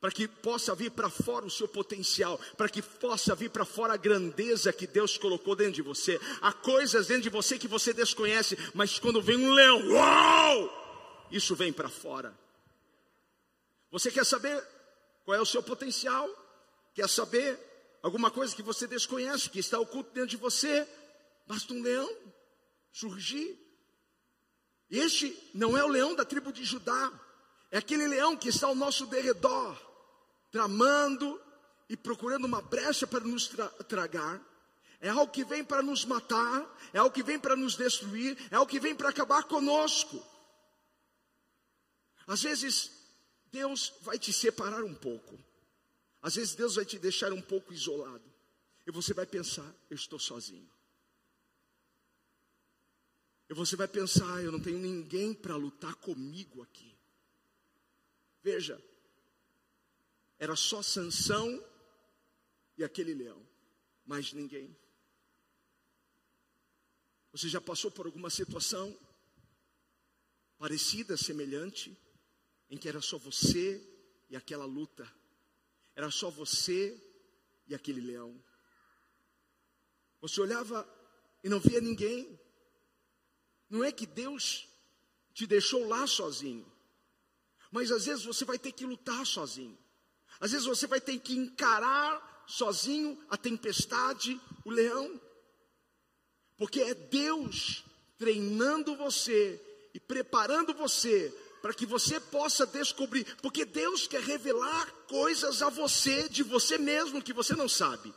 Para 0.03 0.11
que 0.11 0.27
possa 0.27 0.75
vir 0.75 0.91
para 0.91 1.09
fora 1.09 1.45
o 1.45 1.49
seu 1.49 1.65
potencial, 1.65 2.37
para 2.57 2.67
que 2.67 2.81
possa 2.81 3.33
vir 3.33 3.49
para 3.49 3.63
fora 3.63 3.93
a 3.93 3.97
grandeza 3.97 4.73
que 4.73 4.85
Deus 4.85 5.17
colocou 5.17 5.55
dentro 5.55 5.75
de 5.75 5.81
você. 5.81 6.19
Há 6.41 6.51
coisas 6.51 7.07
dentro 7.07 7.23
de 7.23 7.29
você 7.29 7.57
que 7.57 7.69
você 7.69 7.93
desconhece, 7.93 8.57
mas 8.73 8.99
quando 8.99 9.21
vem 9.21 9.37
um 9.37 9.53
leão, 9.53 9.91
uau! 9.91 11.27
Isso 11.31 11.55
vem 11.55 11.71
para 11.71 11.87
fora. 11.87 12.37
Você 13.91 14.11
quer 14.11 14.25
saber 14.25 14.61
qual 15.23 15.37
é 15.37 15.41
o 15.41 15.45
seu 15.45 15.63
potencial? 15.63 16.29
Quer 16.93 17.07
saber 17.07 17.57
alguma 18.01 18.29
coisa 18.29 18.53
que 18.53 18.61
você 18.61 18.85
desconhece, 18.85 19.49
que 19.49 19.59
está 19.59 19.79
oculto 19.79 20.11
dentro 20.13 20.31
de 20.31 20.35
você? 20.35 20.85
Basta 21.47 21.73
um 21.73 21.81
leão 21.81 22.13
surgir. 22.91 23.57
Este 24.91 25.33
não 25.53 25.77
é 25.77 25.83
o 25.85 25.87
leão 25.87 26.13
da 26.13 26.25
tribo 26.25 26.51
de 26.51 26.65
Judá, 26.65 27.09
é 27.71 27.77
aquele 27.77 28.05
leão 28.05 28.35
que 28.35 28.49
está 28.49 28.67
ao 28.67 28.75
nosso 28.75 29.05
derredor, 29.05 29.92
tramando 30.53 31.41
e 31.89 31.97
procurando 31.97 32.45
uma 32.45 32.61
brecha 32.61 33.07
para 33.07 33.21
nos 33.21 33.47
tra 33.47 33.67
tragar. 33.85 34.39
É 35.01 35.09
algo 35.09 35.33
que 35.33 35.43
vem 35.43 35.65
para 35.65 35.81
nos 35.81 36.05
matar, 36.05 36.79
é 36.93 36.99
algo 36.99 37.13
que 37.13 37.23
vem 37.23 37.39
para 37.39 37.55
nos 37.55 37.75
destruir, 37.75 38.37
é 38.51 38.55
algo 38.55 38.69
que 38.69 38.79
vem 38.79 38.95
para 38.95 39.09
acabar 39.09 39.43
conosco. 39.45 40.23
Às 42.27 42.43
vezes, 42.43 42.91
Deus 43.51 43.93
vai 44.01 44.17
te 44.17 44.31
separar 44.31 44.83
um 44.83 44.93
pouco. 44.93 45.37
Às 46.21 46.35
vezes, 46.35 46.55
Deus 46.55 46.75
vai 46.75 46.85
te 46.85 46.99
deixar 46.99 47.33
um 47.33 47.41
pouco 47.41 47.73
isolado. 47.73 48.23
E 48.85 48.91
você 48.91 49.13
vai 49.13 49.25
pensar: 49.25 49.69
eu 49.89 49.95
estou 49.95 50.19
sozinho. 50.19 50.71
E 53.49 53.53
você 53.55 53.75
vai 53.75 53.87
pensar, 53.87 54.41
eu 54.43 54.51
não 54.51 54.59
tenho 54.59 54.77
ninguém 54.77 55.33
para 55.33 55.55
lutar 55.55 55.95
comigo 55.95 56.61
aqui. 56.61 56.95
Veja, 58.41 58.79
era 60.43 60.57
só 60.57 60.81
Sansão 60.81 61.63
e 62.77 62.83
aquele 62.83 63.13
leão, 63.13 63.41
mais 64.05 64.33
ninguém. 64.33 64.77
Você 67.31 67.47
já 67.47 67.61
passou 67.61 67.89
por 67.89 68.05
alguma 68.05 68.29
situação 68.29 68.93
parecida, 70.57 71.15
semelhante, 71.15 71.97
em 72.69 72.77
que 72.77 72.89
era 72.89 72.99
só 72.99 73.17
você 73.17 73.81
e 74.29 74.35
aquela 74.35 74.65
luta, 74.65 75.09
era 75.95 76.11
só 76.11 76.29
você 76.29 77.01
e 77.65 77.73
aquele 77.73 78.01
leão. 78.01 78.37
Você 80.19 80.41
olhava 80.41 80.85
e 81.41 81.47
não 81.47 81.61
via 81.61 81.79
ninguém, 81.79 82.37
não 83.69 83.81
é 83.81 83.93
que 83.93 84.05
Deus 84.05 84.67
te 85.33 85.47
deixou 85.47 85.87
lá 85.87 86.05
sozinho. 86.05 86.69
Mas 87.71 87.91
às 87.91 88.07
vezes 88.07 88.25
você 88.25 88.43
vai 88.43 88.59
ter 88.59 88.73
que 88.73 88.85
lutar 88.85 89.25
sozinho. 89.25 89.81
Às 90.39 90.51
vezes 90.51 90.65
você 90.65 90.87
vai 90.87 90.99
ter 90.99 91.17
que 91.19 91.33
encarar 91.33 92.45
sozinho 92.47 93.17
a 93.29 93.37
tempestade, 93.37 94.39
o 94.65 94.69
leão. 94.69 95.19
Porque 96.57 96.81
é 96.81 96.93
Deus 96.93 97.83
treinando 98.17 98.95
você 98.95 99.61
e 99.93 99.99
preparando 99.99 100.73
você 100.73 101.33
para 101.61 101.73
que 101.73 101.85
você 101.85 102.19
possa 102.19 102.65
descobrir, 102.65 103.23
porque 103.41 103.63
Deus 103.63 104.05
quer 104.05 104.21
revelar 104.21 104.91
coisas 105.07 105.61
a 105.61 105.69
você 105.69 106.27
de 106.27 106.43
você 106.43 106.77
mesmo 106.77 107.21
que 107.21 107.31
você 107.31 107.55
não 107.55 107.69
sabe. 107.69 108.13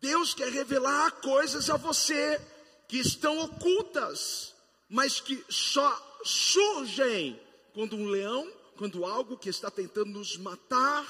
Deus 0.00 0.32
quer 0.32 0.50
revelar 0.50 1.10
coisas 1.20 1.68
a 1.68 1.76
você 1.76 2.40
que 2.88 2.96
estão 2.96 3.38
ocultas, 3.40 4.54
mas 4.88 5.20
que 5.20 5.44
só 5.50 6.18
surgem 6.24 7.38
quando 7.74 7.94
um 7.94 8.06
leão, 8.06 8.50
quando 8.80 9.04
algo 9.04 9.36
que 9.36 9.50
está 9.50 9.70
tentando 9.70 10.10
nos 10.10 10.38
matar, 10.38 11.06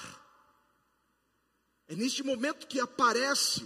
é 1.86 1.94
neste 1.94 2.20
momento 2.20 2.66
que 2.66 2.80
aparece, 2.80 3.64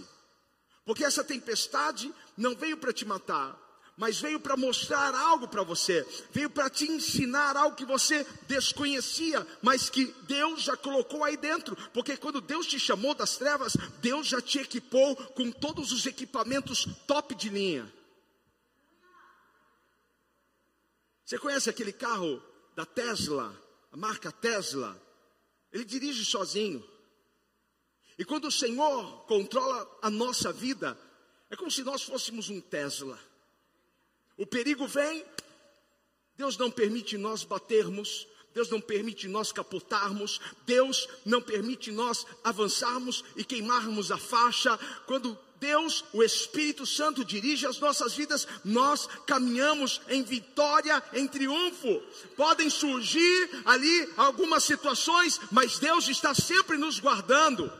porque 0.85 1.03
essa 1.03 1.23
tempestade 1.23 2.13
não 2.37 2.55
veio 2.55 2.77
para 2.77 2.93
te 2.93 3.03
matar, 3.03 3.59
mas 3.97 4.21
veio 4.21 4.39
para 4.39 4.55
mostrar 4.55 5.15
algo 5.15 5.47
para 5.47 5.63
você, 5.63 6.05
veio 6.29 6.51
para 6.51 6.69
te 6.69 6.85
ensinar 6.85 7.57
algo 7.57 7.75
que 7.75 7.83
você 7.83 8.23
desconhecia, 8.47 9.43
mas 9.59 9.89
que 9.89 10.05
Deus 10.27 10.61
já 10.61 10.77
colocou 10.77 11.23
aí 11.23 11.35
dentro, 11.35 11.75
porque 11.91 12.15
quando 12.15 12.39
Deus 12.39 12.67
te 12.67 12.79
chamou 12.79 13.15
das 13.15 13.37
trevas, 13.37 13.75
Deus 14.01 14.27
já 14.27 14.39
te 14.39 14.59
equipou 14.59 15.15
com 15.15 15.49
todos 15.49 15.91
os 15.91 16.05
equipamentos 16.05 16.85
top 17.07 17.33
de 17.33 17.49
linha. 17.49 17.91
Você 21.25 21.39
conhece 21.39 21.71
aquele 21.71 21.91
carro 21.91 22.39
da 22.75 22.85
Tesla, 22.85 23.64
a 23.95 23.97
marca 23.97 24.29
Tesla? 24.29 25.01
Ele 25.71 25.85
dirige 25.85 26.25
sozinho. 26.25 26.83
E 28.19 28.25
quando 28.25 28.49
o 28.49 28.51
Senhor 28.51 29.25
controla 29.25 29.89
a 30.01 30.09
nossa 30.09 30.51
vida, 30.51 30.99
é 31.49 31.55
como 31.55 31.71
se 31.71 31.81
nós 31.81 32.03
fôssemos 32.03 32.49
um 32.49 32.59
Tesla. 32.59 33.17
O 34.35 34.45
perigo 34.45 34.85
vem, 34.85 35.25
Deus 36.35 36.57
não 36.57 36.69
permite 36.69 37.17
nós 37.17 37.45
batermos, 37.45 38.27
Deus 38.53 38.69
não 38.69 38.81
permite 38.81 39.29
nós 39.29 39.53
capotarmos, 39.53 40.41
Deus 40.65 41.07
não 41.25 41.41
permite 41.41 41.89
nós 41.89 42.25
avançarmos 42.43 43.23
e 43.37 43.45
queimarmos 43.45 44.11
a 44.11 44.17
faixa. 44.17 44.77
Quando 45.07 45.39
Deus, 45.59 46.03
o 46.13 46.23
Espírito 46.23 46.85
Santo, 46.85 47.23
dirige 47.23 47.65
as 47.65 47.79
nossas 47.79 48.13
vidas, 48.13 48.47
nós 48.63 49.07
caminhamos 49.25 50.01
em 50.09 50.23
vitória, 50.23 51.01
em 51.13 51.27
triunfo. 51.27 52.01
Podem 52.35 52.69
surgir 52.69 53.49
ali 53.65 54.13
algumas 54.17 54.63
situações, 54.63 55.39
mas 55.51 55.79
Deus 55.79 56.07
está 56.07 56.33
sempre 56.33 56.77
nos 56.77 56.99
guardando. 56.99 57.71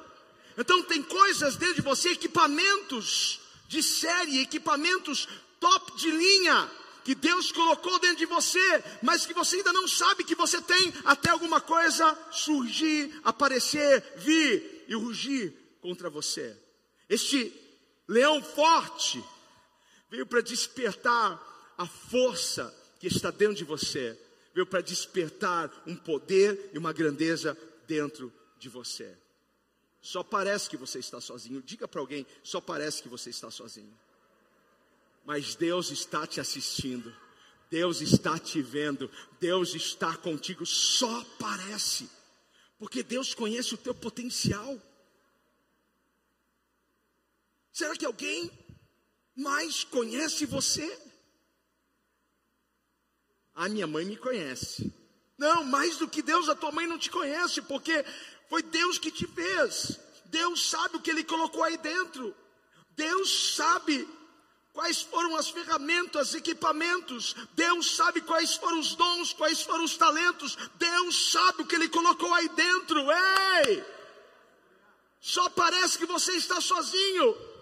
Então, 0.57 0.83
tem 0.83 1.01
coisas 1.01 1.57
dentro 1.57 1.75
de 1.75 1.81
você, 1.81 2.09
equipamentos 2.11 3.41
de 3.67 3.83
série, 3.83 4.41
equipamentos 4.41 5.27
top 5.59 5.97
de 5.97 6.11
linha, 6.11 6.69
que 7.03 7.13
Deus 7.13 7.51
colocou 7.51 7.99
dentro 7.99 8.17
de 8.17 8.25
você, 8.25 8.83
mas 9.01 9.25
que 9.25 9.33
você 9.33 9.57
ainda 9.57 9.73
não 9.73 9.87
sabe 9.87 10.23
que 10.23 10.33
você 10.33 10.61
tem, 10.61 10.93
até 11.03 11.29
alguma 11.29 11.61
coisa 11.61 12.17
surgir, 12.31 13.13
aparecer, 13.23 14.03
vir 14.17 14.85
e 14.87 14.95
rugir 14.95 15.53
contra 15.81 16.09
você. 16.09 16.57
Este 17.07 17.64
leão 18.07 18.41
forte, 18.41 19.23
veio 20.09 20.25
para 20.25 20.41
despertar 20.41 21.73
a 21.77 21.85
força 21.85 22.73
que 22.99 23.07
está 23.07 23.31
dentro 23.31 23.55
de 23.55 23.63
você, 23.63 24.17
veio 24.53 24.65
para 24.65 24.81
despertar 24.81 25.71
um 25.85 25.95
poder 25.95 26.71
e 26.73 26.77
uma 26.77 26.93
grandeza 26.93 27.57
dentro 27.87 28.31
de 28.57 28.69
você. 28.69 29.17
Só 30.01 30.23
parece 30.23 30.69
que 30.69 30.77
você 30.77 30.99
está 30.99 31.19
sozinho. 31.19 31.61
Diga 31.61 31.87
para 31.87 31.99
alguém: 31.99 32.25
só 32.43 32.61
parece 32.61 33.01
que 33.01 33.09
você 33.09 33.31
está 33.31 33.49
sozinho. 33.49 33.93
Mas 35.25 35.55
Deus 35.55 35.89
está 35.89 36.27
te 36.27 36.39
assistindo. 36.39 37.11
Deus 37.69 38.01
está 38.01 38.37
te 38.37 38.61
vendo, 38.61 39.09
Deus 39.39 39.73
está 39.75 40.15
contigo, 40.15 40.65
só 40.65 41.23
parece, 41.39 42.09
porque 42.77 43.03
Deus 43.03 43.33
conhece 43.33 43.73
o 43.73 43.77
teu 43.77 43.93
potencial. 43.93 44.79
Será 47.75 47.93
que 47.93 48.05
alguém 48.05 48.49
mais 49.35 49.83
conhece 49.83 50.45
você? 50.45 50.87
A 53.53 53.67
minha 53.67 53.85
mãe 53.85 54.05
me 54.05 54.15
conhece. 54.15 54.93
Não, 55.37 55.65
mais 55.65 55.97
do 55.97 56.07
que 56.07 56.21
Deus, 56.21 56.47
a 56.47 56.55
tua 56.55 56.71
mãe 56.71 56.87
não 56.87 56.97
te 56.97 57.11
conhece, 57.11 57.61
porque 57.63 58.05
foi 58.49 58.63
Deus 58.63 58.97
que 58.97 59.11
te 59.11 59.27
fez. 59.27 59.99
Deus 60.27 60.69
sabe 60.69 60.95
o 60.95 61.01
que 61.01 61.11
Ele 61.11 61.25
colocou 61.25 61.65
aí 61.65 61.75
dentro. 61.75 62.33
Deus 62.91 63.55
sabe 63.57 64.07
quais 64.71 65.01
foram 65.01 65.35
as 65.35 65.49
ferramentas, 65.49 66.33
equipamentos. 66.33 67.35
Deus 67.55 67.93
sabe 67.93 68.21
quais 68.21 68.55
foram 68.55 68.79
os 68.79 68.95
dons, 68.95 69.33
quais 69.33 69.61
foram 69.63 69.83
os 69.83 69.97
talentos. 69.97 70.57
Deus 70.75 71.29
sabe 71.33 71.63
o 71.63 71.67
que 71.67 71.75
Ele 71.75 71.89
colocou 71.89 72.33
aí 72.35 72.47
dentro. 72.47 73.01
Ei! 73.11 73.83
Só 75.19 75.49
parece 75.49 75.97
que 75.97 76.05
você 76.05 76.31
está 76.37 76.61
sozinho. 76.61 77.54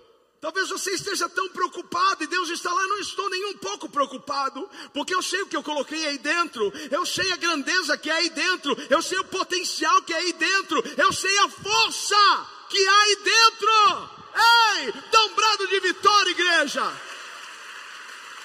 Talvez 0.44 0.68
você 0.68 0.92
esteja 0.92 1.30
tão 1.30 1.48
preocupado 1.48 2.22
e 2.22 2.28
Deus 2.28 2.50
está 2.50 2.70
lá, 2.70 2.86
não 2.88 3.00
estou 3.00 3.30
nem 3.30 3.46
um 3.46 3.54
pouco 3.54 3.88
preocupado, 3.88 4.70
porque 4.94 5.16
eu 5.16 5.22
sei 5.22 5.42
o 5.42 5.46
que 5.46 5.56
eu 5.56 5.64
coloquei 5.64 6.06
aí 6.06 6.18
dentro, 6.18 6.70
eu 6.92 7.06
sei 7.06 7.32
a 7.32 7.38
grandeza 7.38 7.98
que 7.98 8.10
é 8.10 8.14
aí 8.14 8.30
dentro, 8.30 8.76
eu 8.90 9.02
sei 9.02 9.18
o 9.20 9.24
potencial 9.24 10.02
que 10.02 10.12
é 10.12 10.18
aí 10.18 10.34
dentro, 10.34 10.84
eu 10.98 11.14
sei 11.14 11.38
a 11.38 11.48
força 11.48 12.48
que 12.68 12.86
há 12.86 13.02
aí 13.04 13.16
dentro. 13.24 14.10
Ei, 14.36 14.94
dá 15.10 15.24
um 15.28 15.34
brado 15.34 15.66
de 15.66 15.80
vitória, 15.80 16.32
igreja. 16.32 16.94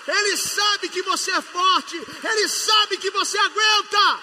Ele 0.06 0.36
sabe 0.36 0.90
que 0.90 1.02
você 1.02 1.32
é 1.32 1.42
forte, 1.42 1.96
ele 1.96 2.48
sabe 2.48 2.98
que 2.98 3.10
você 3.10 3.36
aguenta. 3.38 4.20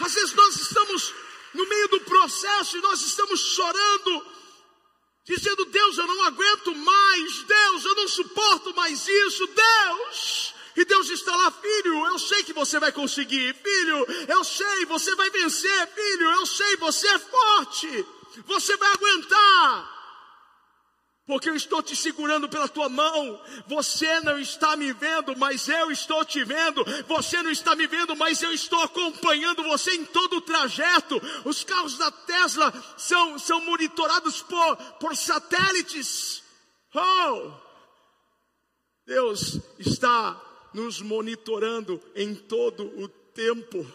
Às 0.00 0.12
vezes 0.12 0.34
nós 0.34 0.54
estamos 0.54 1.14
no 1.54 1.66
meio 1.66 1.88
do 1.88 2.00
processo 2.02 2.76
e 2.76 2.82
nós 2.82 3.00
estamos 3.00 3.40
chorando 3.40 4.37
dizendo: 5.36 5.64
Deus, 5.66 5.98
eu 5.98 6.06
não 6.06 6.24
aguento 6.24 6.74
mais, 6.74 7.42
Deus, 7.42 7.84
eu 7.84 7.94
não 7.94 8.08
suporto 8.08 8.74
mais 8.74 9.06
isso, 9.06 9.46
Deus. 9.46 10.54
E 10.76 10.84
Deus 10.84 11.10
está 11.10 11.34
lá, 11.34 11.50
filho, 11.50 12.06
eu 12.06 12.18
sei 12.20 12.44
que 12.44 12.52
você 12.52 12.78
vai 12.78 12.92
conseguir, 12.92 13.52
filho, 13.54 14.06
eu 14.28 14.44
sei, 14.44 14.86
você 14.86 15.12
vai 15.16 15.28
vencer, 15.30 15.88
filho, 15.88 16.30
eu 16.30 16.46
sei, 16.46 16.76
você 16.76 17.08
é 17.08 17.18
forte, 17.18 18.06
você 18.46 18.76
vai 18.76 18.92
aguentar 18.92 19.97
porque 21.28 21.50
eu 21.50 21.54
estou 21.54 21.82
te 21.82 21.94
segurando 21.94 22.48
pela 22.48 22.66
tua 22.66 22.88
mão. 22.88 23.38
Você 23.66 24.18
não 24.20 24.38
está 24.38 24.74
me 24.78 24.94
vendo, 24.94 25.36
mas 25.36 25.68
eu 25.68 25.90
estou 25.90 26.24
te 26.24 26.42
vendo. 26.42 26.82
Você 27.06 27.42
não 27.42 27.50
está 27.50 27.76
me 27.76 27.86
vendo, 27.86 28.16
mas 28.16 28.42
eu 28.42 28.50
estou 28.50 28.80
acompanhando 28.80 29.62
você 29.62 29.92
em 29.92 30.06
todo 30.06 30.38
o 30.38 30.40
trajeto. 30.40 31.20
Os 31.44 31.62
carros 31.62 31.98
da 31.98 32.10
Tesla 32.10 32.72
são, 32.96 33.38
são 33.38 33.62
monitorados 33.66 34.40
por, 34.40 34.76
por 34.94 35.14
satélites. 35.14 36.42
Oh! 36.94 37.52
Deus 39.06 39.60
está 39.78 40.40
nos 40.72 41.02
monitorando 41.02 42.00
em 42.14 42.34
todo 42.34 42.86
o 42.98 43.06
tempo. 43.06 43.86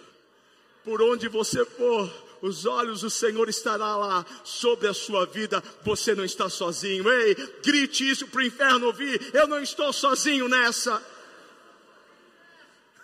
Por 0.83 1.01
onde 1.01 1.27
você 1.27 1.65
for, 1.65 2.13
os 2.43 2.65
olhos 2.65 2.99
do 3.01 3.09
Senhor 3.09 3.47
estará 3.47 3.95
lá 3.95 4.25
sobre 4.43 4.89
a 4.89 4.93
sua 4.93 5.25
vida. 5.25 5.61
Você 5.81 6.13
não 6.13 6.25
está 6.25 6.49
sozinho. 6.49 7.09
Ei, 7.09 7.35
grite 7.63 8.09
isso 8.09 8.27
para 8.27 8.41
o 8.41 8.43
inferno 8.43 8.87
ouvir. 8.87 9.33
Eu 9.33 9.47
não 9.47 9.61
estou 9.61 9.93
sozinho 9.93 10.49
nessa. 10.49 11.01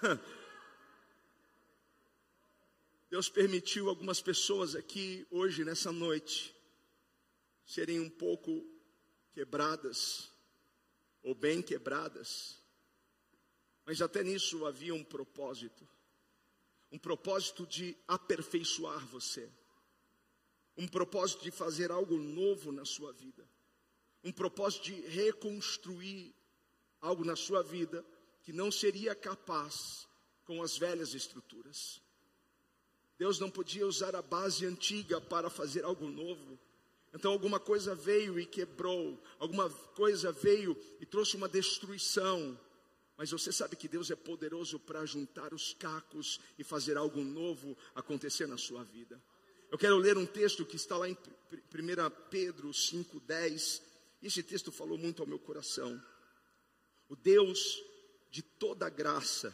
Deus 3.10 3.30
permitiu 3.30 3.88
algumas 3.88 4.22
pessoas 4.22 4.76
aqui 4.76 5.26
hoje, 5.32 5.64
nessa 5.64 5.90
noite, 5.90 6.54
serem 7.66 7.98
um 8.02 8.10
pouco 8.10 8.70
quebradas, 9.34 10.30
ou 11.24 11.34
bem 11.34 11.62
quebradas, 11.62 12.62
mas 13.86 14.02
até 14.02 14.22
nisso 14.22 14.66
havia 14.66 14.94
um 14.94 15.04
propósito 15.04 15.88
um 16.92 16.98
propósito 16.98 17.66
de 17.68 17.96
aperfeiçoar 18.08 19.06
você, 19.08 19.50
um 20.78 20.88
propósito 20.88 21.44
de 21.44 21.52
fazer 21.52 21.92
algo 21.92 22.18
novo 22.18 22.72
na 22.72 22.86
sua 22.86 23.12
vida, 23.12 23.48
um 24.24 24.32
propósito 24.32 24.86
de 24.86 25.02
reconstruir 25.02 26.34
algo 27.02 27.24
na 27.24 27.36
sua 27.36 27.64
vida 27.64 28.04
que 28.44 28.52
não 28.52 28.72
seria 28.72 29.14
capaz 29.14 30.08
com 30.46 30.64
as 30.64 30.78
velhas 30.78 31.14
estruturas. 31.14 32.02
Deus 33.18 33.38
não 33.40 33.50
podia 33.50 33.86
usar 33.86 34.16
a 34.16 34.22
base 34.22 34.66
antiga 34.66 35.20
para 35.20 35.50
fazer 35.50 35.84
algo 35.84 36.08
novo. 36.08 36.58
Então 37.14 37.32
alguma 37.32 37.60
coisa 37.60 37.94
veio 37.94 38.40
e 38.40 38.46
quebrou, 38.46 39.22
alguma 39.38 39.70
coisa 39.70 40.32
veio 40.32 40.78
e 41.00 41.06
trouxe 41.06 41.36
uma 41.36 41.50
destruição. 41.50 42.58
Mas 43.20 43.32
você 43.32 43.52
sabe 43.52 43.76
que 43.76 43.90
Deus 43.90 44.10
é 44.10 44.16
poderoso 44.16 44.80
para 44.80 45.06
juntar 45.06 45.54
os 45.54 45.74
cacos 45.74 46.40
e 46.58 46.64
fazer 46.64 46.96
algo 46.96 47.22
novo 47.22 47.78
acontecer 47.94 48.48
na 48.48 48.58
sua 48.58 48.82
vida. 48.82 49.22
Eu 49.70 49.78
quero 49.78 49.98
ler 49.98 50.18
um 50.18 50.26
texto 50.26 50.66
que 50.66 50.78
está 50.78 50.96
lá 50.96 51.10
em 51.10 51.12
1 51.12 51.18
Pedro 52.30 52.70
5,10. 52.70 53.82
Esse 54.24 54.42
texto 54.42 54.72
falou 54.72 54.98
muito 54.98 55.22
ao 55.22 55.28
meu 55.28 55.38
coração. 55.38 56.02
O 57.10 57.16
Deus 57.18 57.84
de 58.32 58.42
toda 58.42 58.88
graça, 58.88 59.54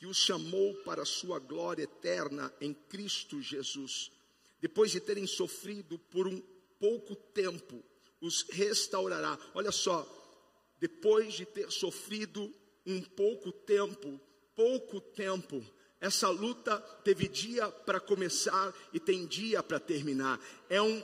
que 0.00 0.06
os 0.06 0.16
chamou 0.16 0.74
para 0.82 1.02
a 1.02 1.06
sua 1.06 1.38
glória 1.38 1.84
eterna 1.84 2.52
em 2.60 2.74
Cristo 2.74 3.40
Jesus, 3.40 4.10
depois 4.60 4.90
de 4.90 4.98
terem 4.98 5.28
sofrido 5.28 5.96
por 5.96 6.26
um 6.26 6.40
pouco 6.80 7.14
tempo, 7.14 7.84
os 8.20 8.42
restaurará. 8.50 9.38
Olha 9.54 9.70
só, 9.70 10.04
depois 10.80 11.34
de 11.34 11.46
ter 11.46 11.70
sofrido 11.70 12.52
um 12.86 13.02
pouco 13.02 13.50
tempo, 13.50 14.20
pouco 14.54 15.00
tempo. 15.00 15.64
Essa 16.00 16.28
luta 16.28 16.78
teve 17.02 17.26
dia 17.26 17.68
para 17.68 17.98
começar 17.98 18.72
e 18.92 19.00
tem 19.00 19.26
dia 19.26 19.62
para 19.62 19.80
terminar. 19.80 20.38
É 20.70 20.80
um 20.80 21.02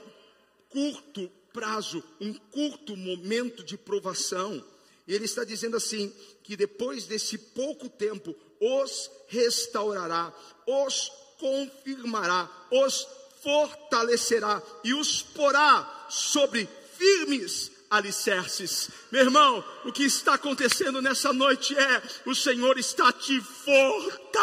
curto 0.69 1.29
prazo, 1.51 2.03
um 2.21 2.33
curto 2.33 2.95
momento 2.95 3.63
de 3.63 3.77
provação. 3.77 4.63
E 5.05 5.13
ele 5.13 5.25
está 5.25 5.43
dizendo 5.43 5.75
assim: 5.75 6.13
que 6.43 6.55
depois 6.55 7.05
desse 7.05 7.37
pouco 7.37 7.89
tempo, 7.89 8.35
os 8.59 9.11
restaurará, 9.27 10.33
os 10.65 11.11
confirmará, 11.37 12.49
os 12.71 13.05
fortalecerá 13.41 14.63
e 14.85 14.93
os 14.93 15.21
porá 15.21 16.07
sobre 16.09 16.67
firmes 16.97 17.72
alicerces. 17.93 18.89
Meu 19.11 19.21
irmão, 19.21 19.63
o 19.85 19.91
que 19.91 20.03
está 20.03 20.33
acontecendo 20.33 21.01
nessa 21.01 21.31
noite 21.31 21.77
é: 21.77 22.01
o 22.25 22.33
Senhor 22.33 22.77
está 22.79 23.13
te 23.13 23.39
fortalecendo. 23.39 24.33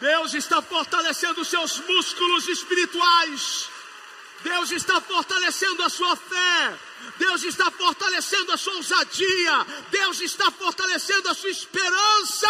Deus 0.00 0.32
está 0.34 0.62
fortalecendo 0.62 1.40
os 1.42 1.48
seus 1.48 1.80
músculos 1.80 2.48
espirituais. 2.48 3.68
Deus 4.42 4.70
está 4.70 5.00
fortalecendo 5.00 5.82
a 5.82 5.88
sua 5.88 6.16
fé. 6.16 6.78
Deus 7.18 7.42
está 7.42 7.70
fortalecendo 7.70 8.52
a 8.52 8.56
sua 8.56 8.74
ousadia. 8.74 9.66
Deus 9.90 10.20
está 10.20 10.50
fortalecendo 10.50 11.28
a 11.28 11.34
sua 11.34 11.50
esperança. 11.50 12.48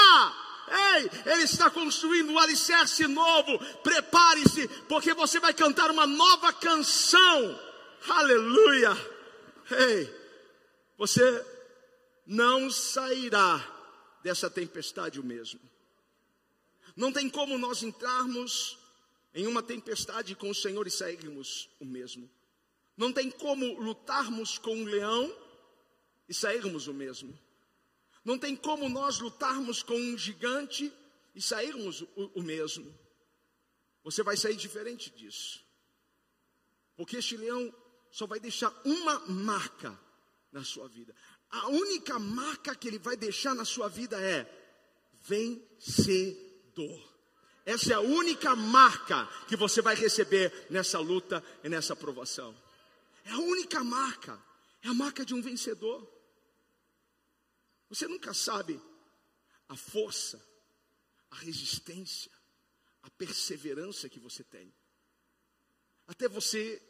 Ei, 0.71 1.33
Ele 1.33 1.43
está 1.43 1.71
construindo 1.71 2.31
um 2.31 2.39
alicerce 2.39 3.07
novo. 3.07 3.59
Prepare-se, 3.83 4.69
porque 4.89 5.15
você 5.15 5.41
vai 5.41 5.55
cantar 5.55 5.91
uma 5.91 6.07
nova 6.07 6.53
canção. 6.53 7.61
Aleluia. 8.09 8.91
Ei, 9.71 10.15
você 10.97 11.45
não 12.27 12.71
sairá 12.71 13.65
dessa 14.23 14.51
tempestade 14.51 15.21
o 15.21 15.25
mesmo. 15.25 15.61
Não 16.97 17.13
tem 17.13 17.29
como 17.31 17.57
nós 17.57 17.83
entrarmos 17.83 18.79
em 19.35 19.47
uma 19.47 19.63
tempestade 19.63 20.35
com 20.35 20.51
o 20.51 20.55
Senhor 20.55 20.87
e 20.87 20.91
sairmos 20.91 21.69
o 21.79 21.85
mesmo. 21.85 22.29
Não 22.97 23.13
tem 23.13 23.31
como 23.31 23.81
lutarmos 23.81 24.59
com 24.59 24.75
um 24.75 24.85
leão 24.85 25.33
e 26.29 26.35
sairmos 26.35 26.89
o 26.89 26.95
mesmo. 26.95 27.39
Não 28.25 28.39
tem 28.39 28.55
como 28.55 28.89
nós 28.89 29.19
lutarmos 29.19 29.83
com 29.83 29.95
um 29.95 30.19
gigante 30.19 30.93
e 31.35 31.43
sairmos 31.43 32.03
o, 32.03 32.31
o 32.37 32.43
mesmo. 32.43 32.93
Você 34.05 34.23
vai 34.23 34.37
sair 34.37 34.57
diferente 34.57 35.11
disso. 35.11 35.65
Porque 36.97 37.17
este 37.17 37.37
leão 37.37 37.73
só 38.11 38.27
vai 38.27 38.41
deixar 38.41 38.73
uma 38.85 39.21
marca 39.27 39.99
na 40.51 40.65
sua 40.65 40.89
vida. 40.89 41.15
A 41.51 41.69
única 41.69 42.19
marca 42.19 42.75
que 42.75 42.89
ele 42.89 42.99
vai 42.99 43.17
deixar 43.17 43.55
na 43.55 43.65
sua 43.65 43.89
vida 43.89 44.21
é 44.21 44.47
vencedor. 45.23 47.09
Essa 47.65 47.93
é 47.93 47.95
a 47.97 48.01
única 48.01 48.57
marca 48.57 49.29
que 49.47 49.55
você 49.55 49.83
vai 49.83 49.95
receber 49.95 50.67
nessa 50.71 50.99
luta 50.99 51.45
e 51.63 51.69
nessa 51.69 51.93
aprovação. 51.93 52.57
É 53.25 53.31
a 53.31 53.39
única 53.39 53.85
marca. 53.85 54.43
É 54.83 54.89
a 54.89 54.95
marca 54.95 55.25
de 55.25 55.35
um 55.35 55.43
vencedor. 55.43 56.18
Você 57.89 58.07
nunca 58.07 58.35
sabe 58.35 58.81
a 59.69 59.77
força, 59.77 60.43
a 61.31 61.37
resistência, 61.37 62.33
a 63.03 63.11
perseverança 63.11 64.09
que 64.09 64.21
você 64.21 64.45
tem. 64.45 64.73
Até 66.07 66.29
você 66.29 66.83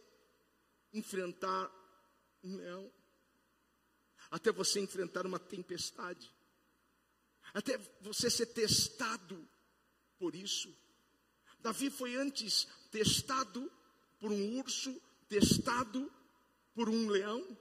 enfrentar 0.92 1.70
um 2.42 2.56
leão, 2.56 2.92
até 4.30 4.52
você 4.52 4.80
enfrentar 4.80 5.26
uma 5.26 5.38
tempestade, 5.38 6.32
até 7.54 7.78
você 8.00 8.30
ser 8.30 8.46
testado 8.46 9.48
por 10.18 10.34
isso. 10.34 10.74
Davi 11.60 11.90
foi 11.90 12.16
antes 12.16 12.66
testado 12.90 13.70
por 14.18 14.30
um 14.30 14.58
urso, 14.58 15.00
testado 15.28 16.12
por 16.74 16.88
um 16.88 17.08
leão. 17.08 17.58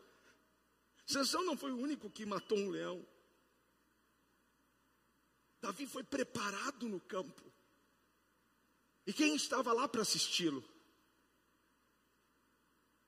Sansão 1.06 1.44
não 1.44 1.58
foi 1.58 1.72
o 1.72 1.78
único 1.78 2.10
que 2.10 2.26
matou 2.26 2.58
um 2.58 2.70
leão. 2.70 3.06
Davi 5.62 5.88
foi 5.88 6.04
preparado 6.04 6.88
no 6.88 7.00
campo. 7.00 7.44
E 9.06 9.14
quem 9.14 9.36
estava 9.36 9.74
lá 9.74 9.88
para 9.88 10.02
assisti-lo? 10.02 10.64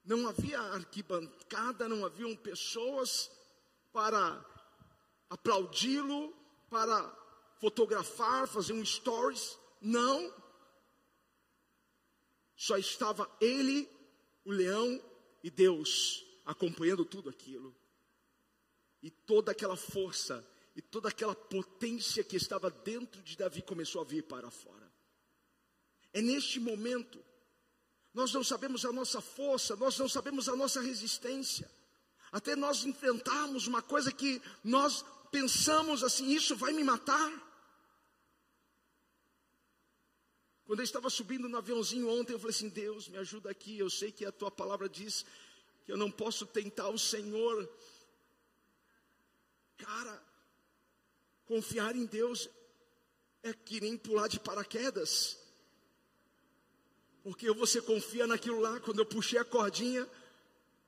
Não 0.04 0.28
havia 0.28 0.60
arquibancada, 0.60 1.88
não 1.88 2.06
haviam 2.06 2.36
pessoas 2.36 3.30
para 3.92 4.46
aplaudi-lo, 5.30 6.34
para 6.70 7.16
fotografar, 7.60 8.48
fazer 8.48 8.74
um 8.74 8.86
stories. 8.86 9.58
Não. 9.82 10.34
Só 12.56 12.78
estava 12.78 13.30
ele, 13.40 13.90
o 14.44 14.52
leão 14.52 15.02
e 15.44 15.50
Deus 15.50 16.26
acompanhando 16.46 17.06
tudo 17.06 17.30
aquilo. 17.30 17.76
E 19.02 19.10
toda 19.12 19.52
aquela 19.52 19.78
força 19.78 20.46
e 20.80 20.82
toda 20.82 21.10
aquela 21.10 21.36
potência 21.36 22.24
que 22.24 22.38
estava 22.38 22.72
dentro 22.72 23.22
de 23.22 23.36
Davi 23.36 23.62
começou 23.62 24.00
a 24.00 24.06
vir 24.06 24.24
para 24.24 24.50
fora. 24.50 24.90
É 26.14 26.22
neste 26.22 26.58
momento, 26.58 27.22
nós 28.14 28.32
não 28.32 28.46
sabemos 28.46 28.86
a 28.86 28.94
nossa 28.94 29.20
força, 29.20 29.76
nós 29.76 30.00
não 30.00 30.08
sabemos 30.08 30.48
a 30.48 30.56
nossa 30.56 30.80
resistência, 30.80 31.70
até 32.32 32.56
nós 32.56 32.86
enfrentarmos 32.86 33.68
uma 33.68 33.82
coisa 33.82 34.10
que 34.10 34.42
nós 34.64 35.04
pensamos 35.30 36.02
assim: 36.02 36.32
isso 36.32 36.56
vai 36.56 36.72
me 36.72 36.86
matar. 36.86 37.30
Quando 40.64 40.80
eu 40.80 40.86
estava 40.86 41.10
subindo 41.10 41.50
no 41.50 41.58
aviãozinho 41.58 42.08
ontem, 42.08 42.32
eu 42.32 42.40
falei 42.40 42.56
assim: 42.56 42.70
Deus, 42.70 43.10
me 43.10 43.18
ajuda 43.18 43.52
aqui. 43.52 43.78
Eu 43.78 43.90
sei 43.90 44.14
que 44.14 44.24
a 44.24 44.32
tua 44.32 44.50
palavra 44.50 44.88
diz 44.88 45.26
que 45.84 45.92
eu 45.92 45.98
não 45.98 46.10
posso 46.10 46.46
tentar 46.46 46.88
o 46.88 46.98
Senhor. 46.98 47.70
Cara, 49.76 50.29
confiar 51.50 51.96
em 51.96 52.06
Deus 52.06 52.48
é 53.42 53.52
que 53.52 53.82
nem 53.82 53.98
pular 53.98 54.28
de 54.28 54.40
paraquedas. 54.40 55.36
Porque 57.24 57.52
você 57.52 57.82
confia 57.82 58.28
naquilo 58.28 58.60
lá. 58.60 58.80
Quando 58.80 59.00
eu 59.00 59.06
puxei 59.06 59.40
a 59.40 59.44
cordinha, 59.44 60.08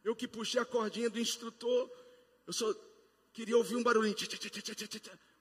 eu 0.03 0.15
que 0.15 0.27
puxei 0.27 0.61
a 0.61 0.65
cordinha 0.65 1.09
do 1.09 1.19
instrutor, 1.19 1.89
eu 2.45 2.53
só 2.53 2.71
queria 3.33 3.57
ouvir 3.57 3.75
um 3.75 3.81
barulhinho. 3.81 4.15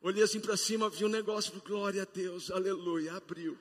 Olhei 0.01 0.23
assim 0.23 0.41
para 0.41 0.57
cima, 0.57 0.89
vi 0.89 1.05
um 1.05 1.09
negócio, 1.09 1.53
glória 1.61 2.03
a 2.03 2.07
Deus, 2.07 2.51
aleluia, 2.51 3.13
abriu. 3.13 3.59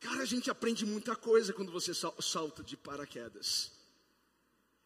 Cara, 0.00 0.22
a 0.22 0.24
gente 0.24 0.50
aprende 0.50 0.86
muita 0.86 1.14
coisa 1.14 1.52
quando 1.52 1.70
você 1.70 1.92
salta 1.94 2.62
de 2.62 2.78
paraquedas. 2.78 3.72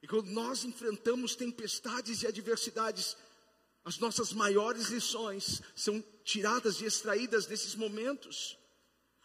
E 0.02 0.08
quando 0.08 0.30
nós 0.30 0.64
enfrentamos 0.64 1.36
tempestades 1.36 2.22
e 2.22 2.26
adversidades, 2.26 3.16
as 3.84 3.98
nossas 3.98 4.32
maiores 4.32 4.88
lições 4.88 5.60
são 5.74 6.02
tiradas 6.24 6.80
e 6.80 6.86
extraídas 6.86 7.46
desses 7.46 7.74
momentos. 7.74 8.58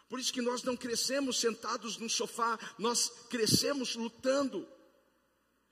Por 0.09 0.19
isso 0.19 0.33
que 0.33 0.41
nós 0.41 0.63
não 0.63 0.75
crescemos 0.75 1.39
sentados 1.39 1.97
no 1.97 2.09
sofá, 2.09 2.59
nós 2.77 3.09
crescemos 3.29 3.95
lutando. 3.95 4.67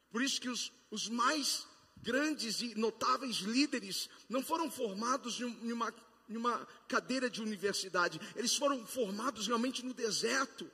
Por 0.10 0.22
isso 0.22 0.40
que 0.40 0.50
os, 0.50 0.72
os 0.90 1.10
mais 1.10 1.68
grandes 1.98 2.62
e 2.62 2.76
notáveis 2.76 3.38
líderes 3.38 4.10
não 4.30 4.42
foram 4.42 4.72
formados 4.72 5.42
em 5.42 5.72
uma 5.72 5.92
numa 6.28 6.66
cadeira 6.88 7.30
de 7.30 7.42
universidade. 7.42 8.20
Eles 8.36 8.56
foram 8.56 8.86
formados 8.86 9.48
realmente 9.48 9.84
no 9.84 9.94
deserto, 9.94 10.70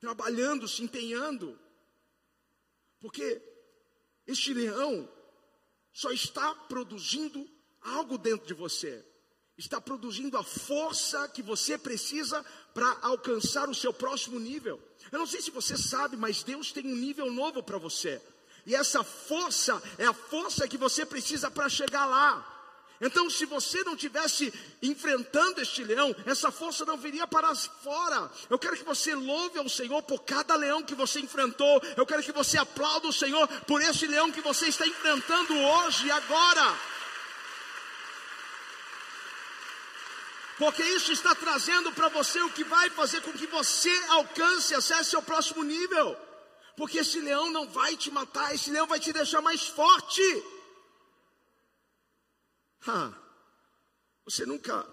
trabalhando, 0.00 0.66
se 0.66 0.82
empenhando. 0.82 1.58
Porque 3.00 3.40
este 4.26 4.52
leão 4.52 5.08
só 5.92 6.10
está 6.10 6.54
produzindo 6.54 7.48
algo 7.80 8.16
dentro 8.16 8.46
de 8.46 8.54
você. 8.54 9.04
Está 9.56 9.80
produzindo 9.80 10.38
a 10.38 10.42
força 10.42 11.28
que 11.28 11.42
você 11.42 11.76
precisa 11.76 12.44
para 12.72 12.98
alcançar 13.02 13.68
o 13.68 13.74
seu 13.74 13.92
próximo 13.92 14.40
nível. 14.40 14.80
Eu 15.10 15.18
não 15.18 15.26
sei 15.26 15.42
se 15.42 15.50
você 15.50 15.76
sabe, 15.76 16.16
mas 16.16 16.42
Deus 16.42 16.72
tem 16.72 16.86
um 16.86 16.96
nível 16.96 17.30
novo 17.30 17.62
para 17.62 17.78
você. 17.78 18.20
E 18.64 18.74
essa 18.74 19.04
força 19.04 19.82
é 19.98 20.06
a 20.06 20.12
força 20.12 20.66
que 20.66 20.78
você 20.78 21.04
precisa 21.04 21.50
para 21.50 21.68
chegar 21.68 22.06
lá. 22.06 22.48
Então, 23.04 23.28
se 23.28 23.44
você 23.44 23.82
não 23.82 23.96
tivesse 23.96 24.54
enfrentando 24.80 25.60
este 25.60 25.82
leão, 25.82 26.14
essa 26.24 26.52
força 26.52 26.84
não 26.84 26.96
viria 26.96 27.26
para 27.26 27.52
fora. 27.52 28.30
Eu 28.48 28.56
quero 28.60 28.76
que 28.76 28.84
você 28.84 29.12
louve 29.12 29.58
ao 29.58 29.68
Senhor 29.68 30.00
por 30.04 30.20
cada 30.22 30.54
leão 30.54 30.84
que 30.84 30.94
você 30.94 31.18
enfrentou. 31.18 31.82
Eu 31.96 32.06
quero 32.06 32.22
que 32.22 32.30
você 32.30 32.56
aplaude 32.56 33.08
o 33.08 33.12
Senhor 33.12 33.48
por 33.66 33.82
este 33.82 34.06
leão 34.06 34.30
que 34.30 34.40
você 34.40 34.68
está 34.68 34.86
enfrentando 34.86 35.52
hoje 35.52 36.06
e 36.06 36.12
agora. 36.12 36.78
Porque 40.56 40.84
isso 40.84 41.10
está 41.10 41.34
trazendo 41.34 41.90
para 41.90 42.08
você 42.08 42.40
o 42.40 42.50
que 42.50 42.62
vai 42.62 42.88
fazer 42.90 43.20
com 43.22 43.32
que 43.32 43.48
você 43.48 43.92
alcance, 44.10 44.76
acesse 44.76 45.16
ao 45.16 45.22
próximo 45.22 45.64
nível. 45.64 46.16
Porque 46.76 46.98
esse 46.98 47.18
leão 47.18 47.50
não 47.50 47.66
vai 47.66 47.96
te 47.96 48.12
matar, 48.12 48.54
esse 48.54 48.70
leão 48.70 48.86
vai 48.86 49.00
te 49.00 49.12
deixar 49.12 49.40
mais 49.40 49.66
forte. 49.66 50.22
Ha, 52.86 53.16
você 54.24 54.44
nunca, 54.44 54.86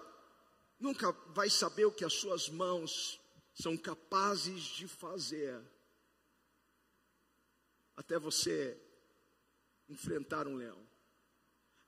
nunca 0.78 1.10
vai 1.32 1.50
saber 1.50 1.84
o 1.84 1.92
que 1.92 2.04
as 2.04 2.12
suas 2.12 2.48
mãos 2.48 3.20
são 3.52 3.76
capazes 3.76 4.62
de 4.62 4.86
fazer 4.86 5.60
até 7.96 8.18
você 8.18 8.80
enfrentar 9.88 10.46
um 10.46 10.56
leão, 10.56 10.88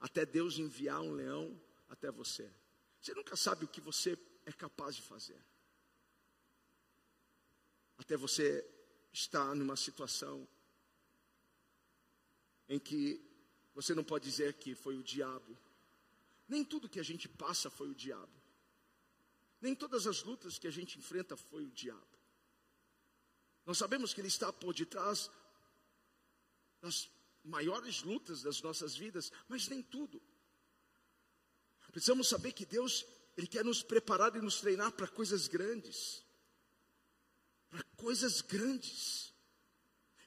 até 0.00 0.26
Deus 0.26 0.58
enviar 0.58 1.00
um 1.00 1.12
leão 1.12 1.58
até 1.88 2.10
você. 2.10 2.52
Você 3.00 3.14
nunca 3.14 3.34
sabe 3.36 3.64
o 3.64 3.68
que 3.68 3.80
você 3.80 4.18
é 4.44 4.52
capaz 4.52 4.94
de 4.96 5.02
fazer. 5.02 5.40
Até 7.96 8.16
você 8.16 8.68
estar 9.12 9.54
numa 9.54 9.76
situação 9.76 10.46
em 12.68 12.78
que 12.78 13.24
você 13.74 13.94
não 13.94 14.04
pode 14.04 14.24
dizer 14.24 14.54
que 14.54 14.74
foi 14.74 14.96
o 14.96 15.02
diabo 15.02 15.56
nem 16.52 16.62
tudo 16.62 16.88
que 16.88 17.00
a 17.00 17.02
gente 17.02 17.26
passa 17.28 17.70
foi 17.70 17.88
o 17.88 17.94
diabo. 17.94 18.36
Nem 19.58 19.74
todas 19.74 20.06
as 20.06 20.22
lutas 20.22 20.58
que 20.58 20.66
a 20.66 20.70
gente 20.70 20.98
enfrenta 20.98 21.34
foi 21.34 21.64
o 21.64 21.70
diabo. 21.70 22.18
Nós 23.64 23.78
sabemos 23.78 24.12
que 24.12 24.20
ele 24.20 24.28
está 24.28 24.52
por 24.52 24.74
detrás 24.74 25.30
das 26.82 27.08
maiores 27.42 28.02
lutas 28.02 28.42
das 28.42 28.60
nossas 28.60 28.94
vidas, 28.94 29.32
mas 29.48 29.66
nem 29.68 29.82
tudo. 29.82 30.20
Precisamos 31.90 32.28
saber 32.28 32.52
que 32.52 32.66
Deus, 32.66 33.06
ele 33.34 33.46
quer 33.46 33.64
nos 33.64 33.82
preparar 33.82 34.36
e 34.36 34.40
nos 34.40 34.60
treinar 34.60 34.92
para 34.92 35.08
coisas 35.08 35.48
grandes. 35.48 36.22
Para 37.70 37.82
coisas 37.96 38.42
grandes. 38.42 39.32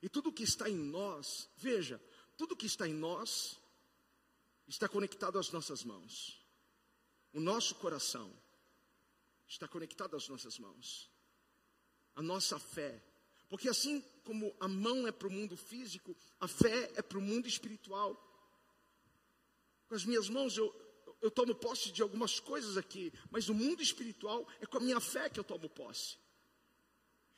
E 0.01 0.09
tudo 0.09 0.33
que 0.33 0.43
está 0.43 0.67
em 0.67 0.77
nós, 0.77 1.47
veja, 1.57 2.01
tudo 2.35 2.55
que 2.55 2.65
está 2.65 2.87
em 2.87 2.93
nós 2.93 3.59
está 4.67 4.87
conectado 4.87 5.37
às 5.37 5.51
nossas 5.51 5.83
mãos. 5.83 6.41
O 7.33 7.39
nosso 7.39 7.75
coração 7.75 8.31
está 9.47 9.67
conectado 9.67 10.15
às 10.15 10.27
nossas 10.27 10.57
mãos. 10.57 11.09
A 12.15 12.21
nossa 12.21 12.57
fé. 12.57 13.03
Porque 13.49 13.69
assim 13.69 14.01
como 14.23 14.55
a 14.59 14.67
mão 14.67 15.07
é 15.07 15.11
para 15.11 15.27
o 15.27 15.31
mundo 15.31 15.55
físico, 15.55 16.15
a 16.39 16.47
fé 16.47 16.91
é 16.95 17.01
para 17.01 17.17
o 17.17 17.21
mundo 17.21 17.47
espiritual. 17.47 18.15
Com 19.87 19.95
as 19.95 20.05
minhas 20.05 20.29
mãos 20.29 20.57
eu, 20.57 20.73
eu 21.21 21.29
tomo 21.29 21.53
posse 21.53 21.91
de 21.91 22.01
algumas 22.01 22.39
coisas 22.39 22.77
aqui, 22.77 23.13
mas 23.29 23.47
no 23.47 23.53
mundo 23.53 23.83
espiritual 23.83 24.47
é 24.59 24.65
com 24.65 24.77
a 24.77 24.81
minha 24.81 24.99
fé 24.99 25.29
que 25.29 25.39
eu 25.39 25.43
tomo 25.43 25.69
posse. 25.69 26.17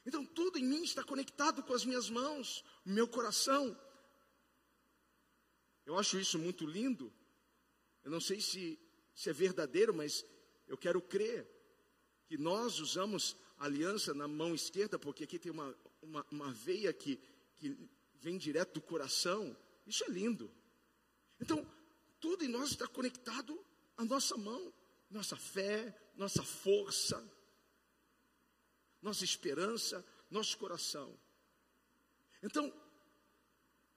Então 0.06 0.26
tudo 0.26 0.58
em 0.58 0.64
mim 0.64 0.84
está 0.84 1.04
conectado 1.04 1.62
com 1.64 1.74
as 1.74 1.84
minhas 1.84 2.10
mãos, 2.10 2.64
meu 2.86 3.08
coração. 3.08 3.78
Eu 5.88 5.98
acho 5.98 6.20
isso 6.20 6.38
muito 6.38 6.66
lindo. 6.66 7.14
Eu 8.04 8.12
não 8.12 8.20
sei 8.20 8.42
se, 8.42 8.78
se 9.16 9.30
é 9.30 9.34
verdadeiro, 9.34 9.94
mas 9.94 10.26
eu 10.68 10.78
quero 10.78 11.02
crer 11.02 11.50
que 12.26 12.38
nós 12.38 12.82
usamos 12.82 13.38
aliança 13.58 14.14
na 14.14 14.28
mão 14.28 14.54
esquerda, 14.54 15.00
porque 15.00 15.24
aqui 15.24 15.40
tem 15.40 15.50
uma, 15.50 15.74
uma, 16.02 16.26
uma 16.30 16.52
veia 16.52 16.92
que, 16.92 17.18
que 17.56 17.90
vem 18.16 18.38
direto 18.38 18.74
do 18.74 18.82
coração. 18.82 19.56
Isso 19.86 20.04
é 20.04 20.10
lindo. 20.10 20.52
Então, 21.40 21.66
Tudo 22.20 22.44
em 22.44 22.50
nós 22.50 22.72
está 22.72 22.86
conectado 22.86 23.58
à 23.96 24.04
nossa 24.04 24.36
mão, 24.36 24.74
nossa 25.10 25.38
fé, 25.38 25.96
nossa 26.16 26.44
força, 26.44 27.18
nossa 29.02 29.24
esperança, 29.24 30.06
nosso 30.30 30.58
coração. 30.58 31.18
Então, 32.44 32.74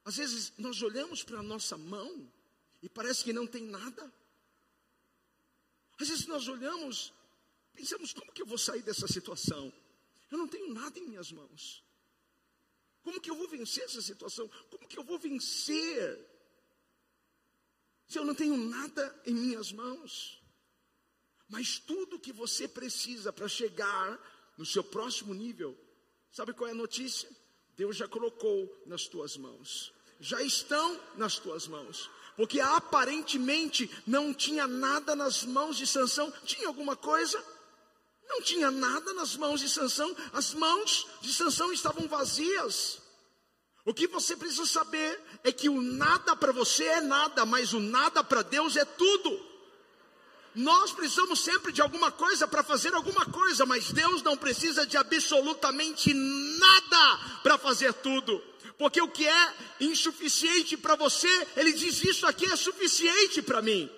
às 0.04 0.16
vezes 0.16 0.52
nós 0.58 0.82
olhamos 0.82 1.22
para 1.22 1.40
a 1.40 1.42
nossa 1.42 1.76
mão 1.76 2.30
e 2.82 2.88
parece 2.88 3.24
que 3.24 3.32
não 3.32 3.46
tem 3.46 3.64
nada. 3.64 4.12
Às 5.98 6.08
vezes 6.08 6.26
nós 6.26 6.48
olhamos, 6.48 7.12
pensamos, 7.74 8.12
como 8.12 8.32
que 8.32 8.42
eu 8.42 8.46
vou 8.46 8.58
sair 8.58 8.82
dessa 8.82 9.06
situação? 9.06 9.72
Eu 10.30 10.38
não 10.38 10.48
tenho 10.48 10.72
nada 10.72 10.98
em 10.98 11.06
minhas 11.06 11.30
mãos. 11.30 11.84
Como 13.02 13.20
que 13.20 13.30
eu 13.30 13.36
vou 13.36 13.48
vencer 13.48 13.84
essa 13.84 14.00
situação? 14.00 14.48
Como 14.70 14.86
que 14.88 14.98
eu 14.98 15.04
vou 15.04 15.18
vencer 15.18 16.26
se 18.06 18.18
eu 18.18 18.24
não 18.24 18.34
tenho 18.34 18.56
nada 18.56 19.22
em 19.26 19.34
minhas 19.34 19.72
mãos? 19.72 20.42
Mas 21.48 21.78
tudo 21.78 22.18
que 22.18 22.32
você 22.32 22.68
precisa 22.68 23.32
para 23.32 23.48
chegar 23.48 24.18
no 24.56 24.64
seu 24.64 24.84
próximo 24.84 25.34
nível, 25.34 25.76
sabe 26.30 26.52
qual 26.52 26.68
é 26.68 26.72
a 26.72 26.74
notícia? 26.74 27.28
Deus 27.81 27.97
já 27.97 28.07
colocou 28.07 28.71
nas 28.85 29.09
tuas 29.09 29.38
mãos. 29.38 29.90
Já 30.21 30.43
estão 30.43 31.01
nas 31.16 31.38
tuas 31.38 31.66
mãos. 31.66 32.11
Porque 32.37 32.61
aparentemente 32.61 33.90
não 34.07 34.35
tinha 34.35 34.66
nada 34.66 35.16
nas 35.16 35.45
mãos 35.45 35.79
de 35.79 35.87
Sansão. 35.87 36.31
Tinha 36.45 36.69
alguma 36.69 36.95
coisa? 36.95 37.43
Não 38.29 38.43
tinha 38.43 38.71
nada 38.71 39.14
nas 39.14 39.35
mãos 39.35 39.61
de 39.61 39.69
Sansão. 39.71 40.14
As 40.31 40.53
mãos 40.53 41.07
de 41.23 41.33
Sansão 41.33 41.73
estavam 41.73 42.07
vazias. 42.07 42.99
O 43.87 43.95
que 43.95 44.07
você 44.07 44.37
precisa 44.37 44.66
saber 44.66 45.19
é 45.43 45.51
que 45.51 45.71
o 45.71 45.81
nada 45.81 46.37
para 46.37 46.53
você 46.53 46.85
é 46.85 47.01
nada, 47.01 47.47
mas 47.47 47.73
o 47.73 47.81
nada 47.81 48.23
para 48.23 48.43
Deus 48.43 48.77
é 48.77 48.85
tudo. 48.85 49.49
Nós 50.54 50.90
precisamos 50.92 51.40
sempre 51.40 51.72
de 51.72 51.80
alguma 51.80 52.10
coisa 52.10 52.46
para 52.46 52.62
fazer 52.62 52.92
alguma 52.94 53.24
coisa, 53.26 53.64
mas 53.64 53.92
Deus 53.92 54.22
não 54.22 54.36
precisa 54.36 54.84
de 54.84 54.96
absolutamente 54.96 56.12
nada 56.12 57.18
para 57.42 57.56
fazer 57.56 57.92
tudo. 57.94 58.42
Porque 58.76 59.00
o 59.00 59.08
que 59.08 59.28
é 59.28 59.54
insuficiente 59.80 60.76
para 60.76 60.96
você, 60.96 61.28
Ele 61.56 61.72
diz: 61.72 62.02
Isso 62.02 62.26
aqui 62.26 62.46
é 62.50 62.56
suficiente 62.56 63.42
para 63.42 63.62
mim. 63.62 63.88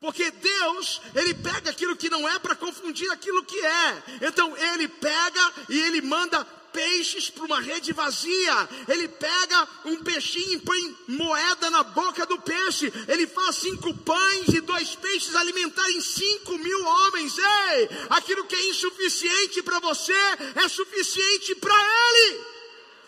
Porque 0.00 0.30
Deus, 0.30 1.00
Ele 1.14 1.34
pega 1.34 1.70
aquilo 1.70 1.96
que 1.96 2.08
não 2.08 2.28
é 2.28 2.38
para 2.38 2.54
confundir 2.54 3.10
aquilo 3.10 3.44
que 3.44 3.58
é. 3.58 4.02
Então 4.22 4.56
Ele 4.56 4.88
pega 4.88 5.52
e 5.68 5.78
Ele 5.80 6.00
manda 6.00 6.46
peixes 6.72 7.30
para 7.30 7.44
uma 7.44 7.60
rede 7.60 7.92
vazia. 7.92 8.68
Ele 8.88 9.08
pega 9.08 9.68
um 9.84 9.96
peixinho 10.02 10.54
e 10.54 10.58
põe 10.58 10.96
moeda 11.08 11.70
na 11.70 11.82
boca 11.82 12.26
do 12.26 12.38
peixe. 12.40 12.92
Ele 13.08 13.26
faz 13.26 13.56
cinco 13.56 13.94
pães 13.94 14.48
e 14.48 14.60
dois 14.60 14.94
peixes 14.94 15.34
alimentarem 15.34 16.00
cinco 16.00 16.58
mil 16.58 16.84
homens. 16.84 17.36
Ei, 17.38 17.88
aquilo 18.10 18.44
que 18.44 18.56
é 18.56 18.70
insuficiente 18.70 19.62
para 19.62 19.78
você 19.80 20.12
é 20.54 20.68
suficiente 20.68 21.54
para 21.56 21.74
Ele. 21.74 22.40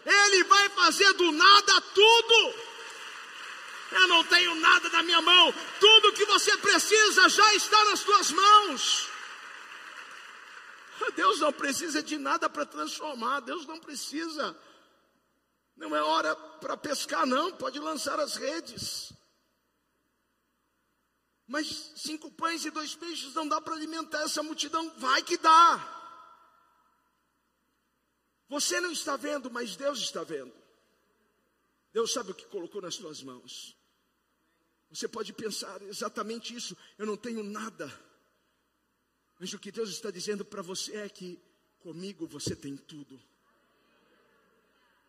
Ele 0.05 0.45
vai 0.45 0.69
fazer 0.71 1.13
do 1.15 1.31
nada 1.33 1.81
tudo. 1.95 2.55
Eu 3.93 4.09
não 4.09 4.25
tenho 4.25 4.55
nada 4.57 4.89
na 4.89 5.03
minha 5.03 5.21
mão. 5.21 5.55
Tudo 5.79 6.13
que 6.13 6.25
você 6.25 6.57
precisa 6.57 7.29
já 7.29 7.55
está 7.55 7.85
nas 7.87 8.01
tuas 8.01 8.31
mãos. 8.33 9.12
Deus 11.11 11.41
não 11.41 11.53
precisa 11.53 12.03
de 12.03 12.17
nada 12.17 12.49
para 12.49 12.65
transformar, 12.65 13.41
Deus 13.41 13.67
não 13.67 13.81
precisa. 13.81 14.57
Não 15.77 15.97
é 15.97 16.03
hora 16.03 16.35
para 16.37 16.77
pescar, 16.77 17.27
não, 17.27 17.53
pode 17.57 17.79
lançar 17.79 18.21
as 18.21 18.37
redes. 18.37 19.13
Mas 21.47 21.93
cinco 21.97 22.31
pães 22.31 22.65
e 22.65 22.71
dois 22.71 22.95
peixes 22.95 23.35
não 23.35 23.49
dá 23.49 23.61
para 23.61 23.75
alimentar 23.75 24.23
essa 24.23 24.43
multidão, 24.43 24.91
vai 24.99 25.23
que 25.23 25.37
dá. 25.37 26.01
Você 28.49 28.81
não 28.81 28.93
está 28.93 29.17
vendo, 29.17 29.51
mas 29.51 29.77
Deus 29.77 29.99
está 29.99 30.23
vendo. 30.23 30.53
Deus 31.93 32.13
sabe 32.13 32.31
o 32.31 32.35
que 32.35 32.47
colocou 32.47 32.81
nas 32.81 32.95
suas 32.95 33.23
mãos. 33.23 33.77
Você 34.91 35.09
pode 35.09 35.33
pensar 35.33 35.81
exatamente 35.83 36.55
isso, 36.55 36.77
eu 36.99 37.07
não 37.07 37.17
tenho 37.17 37.43
nada. 37.43 37.91
Mas 39.43 39.53
o 39.53 39.59
que 39.59 39.73
Deus 39.73 39.91
está 39.91 40.09
dizendo 40.09 40.45
para 40.45 40.63
você 40.63 40.99
é 40.99 41.09
que 41.09 41.37
comigo 41.81 42.29
você 42.29 42.55
tem 42.55 42.77
tudo. 42.77 43.21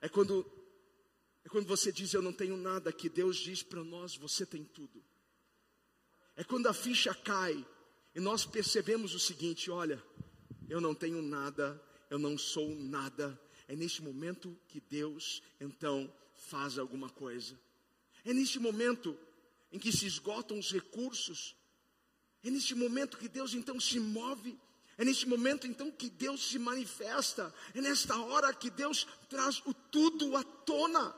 É 0.02 0.10
quando 0.10 0.44
é 1.46 1.50
quando 1.50 1.68
você 1.68 1.92
diz 1.92 2.12
eu 2.16 2.22
não 2.24 2.34
tenho 2.34 2.58
nada 2.58 2.92
que 2.92 3.10
Deus 3.10 3.38
diz 3.38 3.62
para 3.62 3.84
nós 3.84 4.18
você 4.18 4.44
tem 4.44 4.64
tudo. 4.64 5.04
É 6.36 6.44
quando 6.44 6.66
a 6.66 6.74
ficha 6.74 7.14
cai 7.14 7.64
e 8.16 8.20
nós 8.20 8.44
percebemos 8.44 9.14
o 9.14 9.20
seguinte, 9.20 9.70
olha, 9.70 10.04
eu 10.68 10.82
não 10.82 10.96
tenho 10.96 11.22
nada, 11.22 11.80
eu 12.10 12.18
não 12.18 12.36
sou 12.36 12.74
nada. 12.74 13.40
É 13.68 13.76
neste 13.76 14.02
momento 14.02 14.60
que 14.68 14.82
Deus 14.82 15.44
então 15.62 16.12
faz 16.34 16.80
alguma 16.80 17.08
coisa. 17.08 17.56
É 18.26 18.34
neste 18.34 18.58
momento 18.58 19.16
em 19.72 19.78
que 19.78 19.92
se 19.92 20.08
esgotam 20.08 20.58
os 20.58 20.72
recursos 20.72 21.56
é 22.44 22.50
neste 22.50 22.76
momento 22.76 23.18
que 23.18 23.30
Deus 23.30 23.54
então 23.54 23.80
se 23.80 24.00
move. 24.00 24.58
É 24.98 25.06
neste 25.06 25.28
momento 25.28 25.66
então 25.66 25.90
que 25.90 26.10
Deus 26.10 26.50
se 26.50 26.60
manifesta. 26.60 27.54
É 27.74 27.82
nesta 27.82 28.18
hora 28.18 28.54
que 28.54 28.70
Deus 28.70 29.08
traz 29.30 29.62
o 29.66 29.74
tudo 29.74 30.36
à 30.36 30.44
tona. 30.44 31.16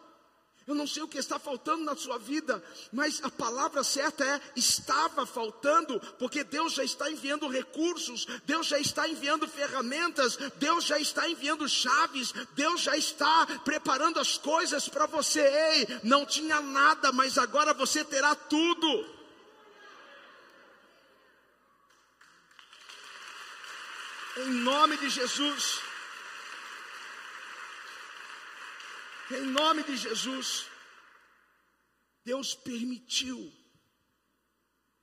Eu 0.67 0.73
não 0.73 0.87
sei 0.87 1.03
o 1.03 1.07
que 1.07 1.19
está 1.19 1.37
faltando 1.37 1.83
na 1.83 1.95
sua 1.95 2.17
vida, 2.17 2.63
mas 2.91 3.23
a 3.23 3.29
palavra 3.29 3.83
certa 3.83 4.25
é: 4.25 4.41
estava 4.55 5.23
faltando, 5.23 5.99
porque 6.17 6.43
Deus 6.43 6.73
já 6.73 6.83
está 6.83 7.09
enviando 7.09 7.47
recursos, 7.47 8.25
Deus 8.45 8.65
já 8.65 8.79
está 8.79 9.07
enviando 9.07 9.47
ferramentas, 9.47 10.37
Deus 10.57 10.85
já 10.85 10.97
está 10.97 11.29
enviando 11.29 11.69
chaves, 11.69 12.33
Deus 12.55 12.81
já 12.81 12.97
está 12.97 13.45
preparando 13.63 14.19
as 14.19 14.39
coisas 14.39 14.89
para 14.89 15.05
você. 15.05 15.41
Ei, 15.41 15.99
não 16.03 16.25
tinha 16.25 16.59
nada, 16.59 17.11
mas 17.11 17.37
agora 17.37 17.71
você 17.71 18.03
terá 18.03 18.33
tudo. 18.33 19.14
Em 24.37 24.49
nome 24.49 24.97
de 24.97 25.09
Jesus. 25.09 25.79
Em 29.31 29.41
nome 29.41 29.83
de 29.83 29.95
Jesus. 29.95 30.67
Deus 32.23 32.53
permitiu 32.53 33.53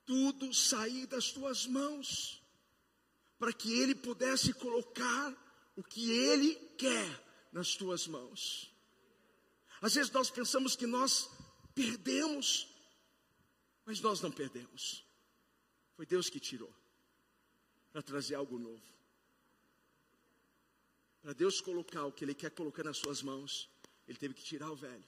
tudo 0.05 0.53
sair 0.53 1.07
das 1.07 1.31
tuas 1.31 1.65
mãos, 1.65 2.41
para 3.39 3.53
que 3.53 3.79
Ele 3.79 3.95
pudesse 3.95 4.53
colocar 4.53 5.33
o 5.75 5.83
que 5.83 6.11
Ele 6.11 6.55
quer 6.77 7.47
nas 7.51 7.75
tuas 7.75 8.05
mãos. 8.05 8.71
Às 9.81 9.95
vezes 9.95 10.11
nós 10.11 10.29
pensamos 10.29 10.75
que 10.75 10.85
nós 10.85 11.29
perdemos, 11.73 12.67
mas 13.85 13.99
nós 13.99 14.21
não 14.21 14.31
perdemos. 14.31 15.05
Foi 15.95 16.05
Deus 16.05 16.29
que 16.29 16.39
tirou 16.39 16.73
para 17.91 18.01
trazer 18.01 18.35
algo 18.35 18.59
novo. 18.59 18.92
Para 21.23 21.31
Deus 21.31 21.61
colocar 21.61 22.03
o 22.03 22.11
que 22.11 22.25
Ele 22.25 22.33
quer 22.33 22.51
colocar 22.51 22.83
nas 22.83 22.97
suas 22.97 23.23
mãos, 23.23 23.69
Ele 24.05 24.17
teve 24.17 24.33
que 24.33 24.43
tirar 24.43 24.69
o 24.69 24.75
velho. 24.75 25.05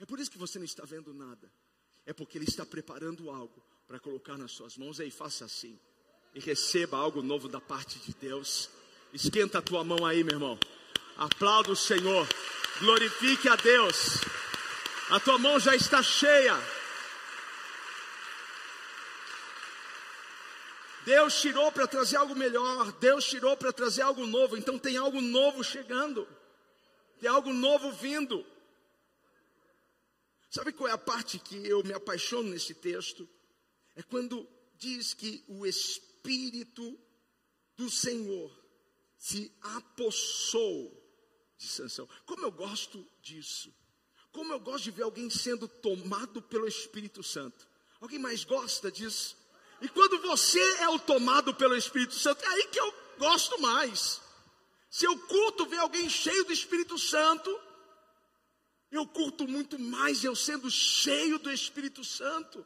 É 0.00 0.04
por 0.04 0.18
isso 0.18 0.28
que 0.28 0.36
você 0.36 0.58
não 0.58 0.64
está 0.64 0.84
vendo 0.84 1.14
nada. 1.14 1.48
É 2.04 2.12
porque 2.12 2.36
Ele 2.36 2.46
está 2.46 2.66
preparando 2.66 3.30
algo 3.30 3.62
para 3.86 4.00
colocar 4.00 4.36
nas 4.36 4.50
suas 4.50 4.76
mãos. 4.76 4.98
Aí 4.98 5.12
faça 5.12 5.44
assim. 5.44 5.78
E 6.34 6.40
receba 6.40 6.96
algo 6.96 7.22
novo 7.22 7.46
da 7.46 7.60
parte 7.60 8.00
de 8.00 8.12
Deus. 8.14 8.68
Esquenta 9.12 9.58
a 9.58 9.62
tua 9.62 9.84
mão 9.84 10.04
aí, 10.04 10.24
meu 10.24 10.34
irmão. 10.34 10.58
Aplauda 11.16 11.70
o 11.70 11.76
Senhor. 11.76 12.26
Glorifique 12.80 13.48
a 13.48 13.54
Deus. 13.54 14.16
A 15.10 15.20
tua 15.20 15.38
mão 15.38 15.60
já 15.60 15.76
está 15.76 16.02
cheia. 16.02 16.56
Deus 21.04 21.40
tirou 21.40 21.70
para 21.72 21.86
trazer 21.86 22.16
algo 22.16 22.34
melhor, 22.34 22.92
Deus 22.92 23.24
tirou 23.24 23.56
para 23.56 23.72
trazer 23.72 24.02
algo 24.02 24.26
novo, 24.26 24.56
então 24.56 24.78
tem 24.78 24.96
algo 24.96 25.20
novo 25.20 25.64
chegando, 25.64 26.28
tem 27.18 27.28
algo 27.28 27.52
novo 27.52 27.90
vindo. 27.92 28.46
Sabe 30.50 30.72
qual 30.72 30.88
é 30.88 30.92
a 30.92 30.98
parte 30.98 31.38
que 31.38 31.56
eu 31.66 31.82
me 31.82 31.92
apaixono 31.92 32.50
nesse 32.50 32.74
texto? 32.74 33.28
É 33.96 34.02
quando 34.02 34.46
diz 34.76 35.14
que 35.14 35.42
o 35.48 35.66
Espírito 35.66 36.98
do 37.76 37.90
Senhor 37.90 38.52
se 39.16 39.52
apossou 39.60 41.02
de 41.56 41.68
Sansão. 41.68 42.08
Como 42.26 42.44
eu 42.44 42.52
gosto 42.52 43.06
disso. 43.22 43.72
Como 44.30 44.52
eu 44.52 44.60
gosto 44.60 44.84
de 44.84 44.90
ver 44.90 45.04
alguém 45.04 45.30
sendo 45.30 45.68
tomado 45.68 46.42
pelo 46.42 46.66
Espírito 46.66 47.22
Santo. 47.22 47.66
Alguém 48.00 48.18
mais 48.18 48.44
gosta 48.44 48.90
disso? 48.90 49.36
E 49.82 49.88
quando 49.88 50.20
você 50.20 50.60
é 50.78 50.88
o 50.88 50.98
tomado 50.98 51.52
pelo 51.52 51.76
Espírito 51.76 52.14
Santo, 52.14 52.44
é 52.44 52.48
aí 52.48 52.68
que 52.68 52.78
eu 52.78 52.94
gosto 53.18 53.60
mais. 53.60 54.20
Se 54.88 55.04
eu 55.04 55.18
culto 55.18 55.66
ver 55.66 55.78
alguém 55.78 56.08
cheio 56.08 56.44
do 56.44 56.52
Espírito 56.52 56.96
Santo, 56.96 57.50
eu 58.92 59.04
culto 59.04 59.48
muito 59.48 59.80
mais 59.80 60.22
eu 60.22 60.36
sendo 60.36 60.70
cheio 60.70 61.36
do 61.40 61.50
Espírito 61.50 62.04
Santo. 62.04 62.64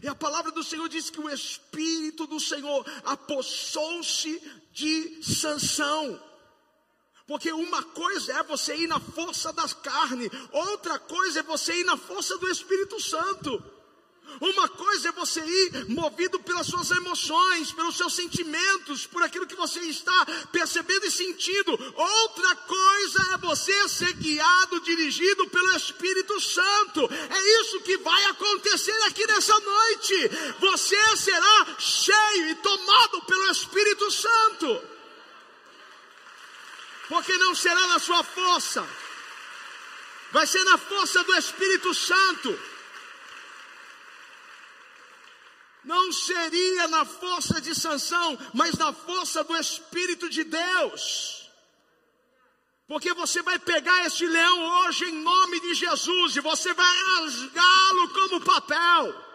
E 0.00 0.06
a 0.06 0.14
palavra 0.14 0.52
do 0.52 0.62
Senhor 0.62 0.88
diz 0.88 1.10
que 1.10 1.20
o 1.20 1.28
Espírito 1.28 2.28
do 2.28 2.38
Senhor 2.38 2.86
apossou-se 3.04 4.40
de 4.70 5.20
Sansão. 5.24 6.22
Porque 7.26 7.50
uma 7.50 7.82
coisa 7.82 8.34
é 8.34 8.42
você 8.44 8.76
ir 8.76 8.86
na 8.86 9.00
força 9.00 9.52
das 9.52 9.72
carnes, 9.72 10.30
outra 10.52 10.96
coisa 10.96 11.40
é 11.40 11.42
você 11.42 11.80
ir 11.80 11.84
na 11.84 11.96
força 11.96 12.38
do 12.38 12.48
Espírito 12.48 13.00
Santo. 13.00 13.79
Uma 14.40 14.68
coisa 14.68 15.08
é 15.08 15.12
você 15.12 15.40
ir 15.40 15.88
movido 15.88 16.38
pelas 16.40 16.66
suas 16.66 16.90
emoções, 16.90 17.72
pelos 17.72 17.96
seus 17.96 18.14
sentimentos, 18.14 19.06
por 19.06 19.22
aquilo 19.22 19.46
que 19.46 19.54
você 19.54 19.80
está 19.80 20.26
percebendo 20.52 21.06
e 21.06 21.10
sentindo. 21.10 21.72
Outra 21.94 22.56
coisa 22.56 23.22
é 23.34 23.38
você 23.38 23.88
ser 23.88 24.12
guiado, 24.14 24.80
dirigido 24.80 25.46
pelo 25.48 25.76
Espírito 25.76 26.40
Santo. 26.40 27.08
É 27.12 27.60
isso 27.60 27.80
que 27.80 27.98
vai 27.98 28.24
acontecer 28.26 29.02
aqui 29.02 29.26
nessa 29.26 29.58
noite. 29.58 30.30
Você 30.60 31.16
será 31.16 31.66
cheio 31.78 32.48
e 32.48 32.54
tomado 32.56 33.22
pelo 33.22 33.50
Espírito 33.50 34.10
Santo. 34.10 34.82
Porque 37.08 37.36
não 37.38 37.54
será 37.54 37.88
na 37.88 37.98
sua 37.98 38.22
força, 38.22 38.86
vai 40.30 40.46
ser 40.46 40.62
na 40.62 40.78
força 40.78 41.24
do 41.24 41.34
Espírito 41.34 41.92
Santo. 41.92 42.69
Não 45.84 46.12
seria 46.12 46.88
na 46.88 47.04
força 47.04 47.60
de 47.60 47.74
Sansão, 47.74 48.38
mas 48.52 48.74
na 48.74 48.92
força 48.92 49.42
do 49.44 49.56
Espírito 49.56 50.28
de 50.28 50.44
Deus. 50.44 51.50
Porque 52.86 53.14
você 53.14 53.40
vai 53.42 53.58
pegar 53.58 54.04
este 54.04 54.26
leão 54.26 54.82
hoje 54.82 55.04
em 55.04 55.22
nome 55.22 55.60
de 55.60 55.74
Jesus 55.74 56.36
e 56.36 56.40
você 56.40 56.74
vai 56.74 56.96
rasgá-lo 56.96 58.08
como 58.12 58.40
papel. 58.40 59.30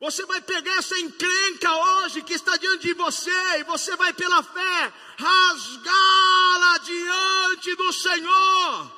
Você 0.00 0.24
vai 0.26 0.40
pegar 0.40 0.76
essa 0.76 0.96
encrenca 0.98 1.74
hoje 1.74 2.22
que 2.22 2.34
está 2.34 2.56
diante 2.56 2.86
de 2.86 2.94
você 2.94 3.58
e 3.58 3.64
você 3.64 3.96
vai 3.96 4.12
pela 4.12 4.42
fé 4.44 4.92
rasgá-la 5.18 6.78
diante 6.78 7.74
do 7.74 7.92
Senhor 7.92 8.97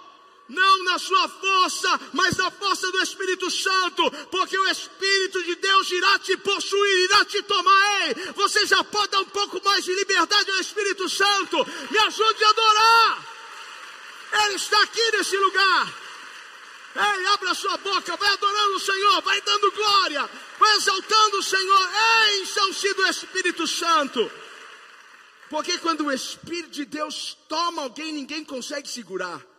não 0.50 0.84
na 0.84 0.98
sua 0.98 1.28
força, 1.28 2.00
mas 2.12 2.36
na 2.36 2.50
força 2.50 2.90
do 2.90 3.00
Espírito 3.00 3.50
Santo, 3.50 4.10
porque 4.30 4.58
o 4.58 4.68
Espírito 4.68 5.42
de 5.44 5.54
Deus 5.56 5.90
irá 5.90 6.18
te 6.18 6.36
possuir, 6.36 7.04
irá 7.04 7.24
te 7.24 7.42
tomar. 7.42 8.08
Ei, 8.08 8.14
você 8.34 8.66
já 8.66 8.82
pode 8.84 9.12
dar 9.12 9.20
um 9.20 9.26
pouco 9.26 9.62
mais 9.64 9.84
de 9.84 9.94
liberdade 9.94 10.50
ao 10.50 10.58
Espírito 10.58 11.08
Santo, 11.08 11.56
me 11.90 11.98
ajude 11.98 12.44
a 12.44 12.50
adorar. 12.50 13.26
Ele 14.44 14.54
está 14.56 14.82
aqui 14.82 15.10
nesse 15.12 15.36
lugar. 15.36 15.94
Ei, 16.96 17.26
abra 17.26 17.54
sua 17.54 17.76
boca, 17.76 18.16
vai 18.16 18.32
adorando 18.32 18.74
o 18.74 18.80
Senhor, 18.80 19.22
vai 19.22 19.40
dando 19.42 19.72
glória, 19.72 20.28
vai 20.58 20.76
exaltando 20.76 21.38
o 21.38 21.42
Senhor. 21.42 21.90
Encham-se 22.40 22.92
do 22.94 23.06
Espírito 23.06 23.66
Santo. 23.66 24.30
Porque 25.48 25.78
quando 25.78 26.06
o 26.06 26.12
Espírito 26.12 26.70
de 26.70 26.84
Deus 26.84 27.36
toma 27.48 27.82
alguém, 27.82 28.12
ninguém 28.12 28.44
consegue 28.44 28.88
segurar. 28.88 29.49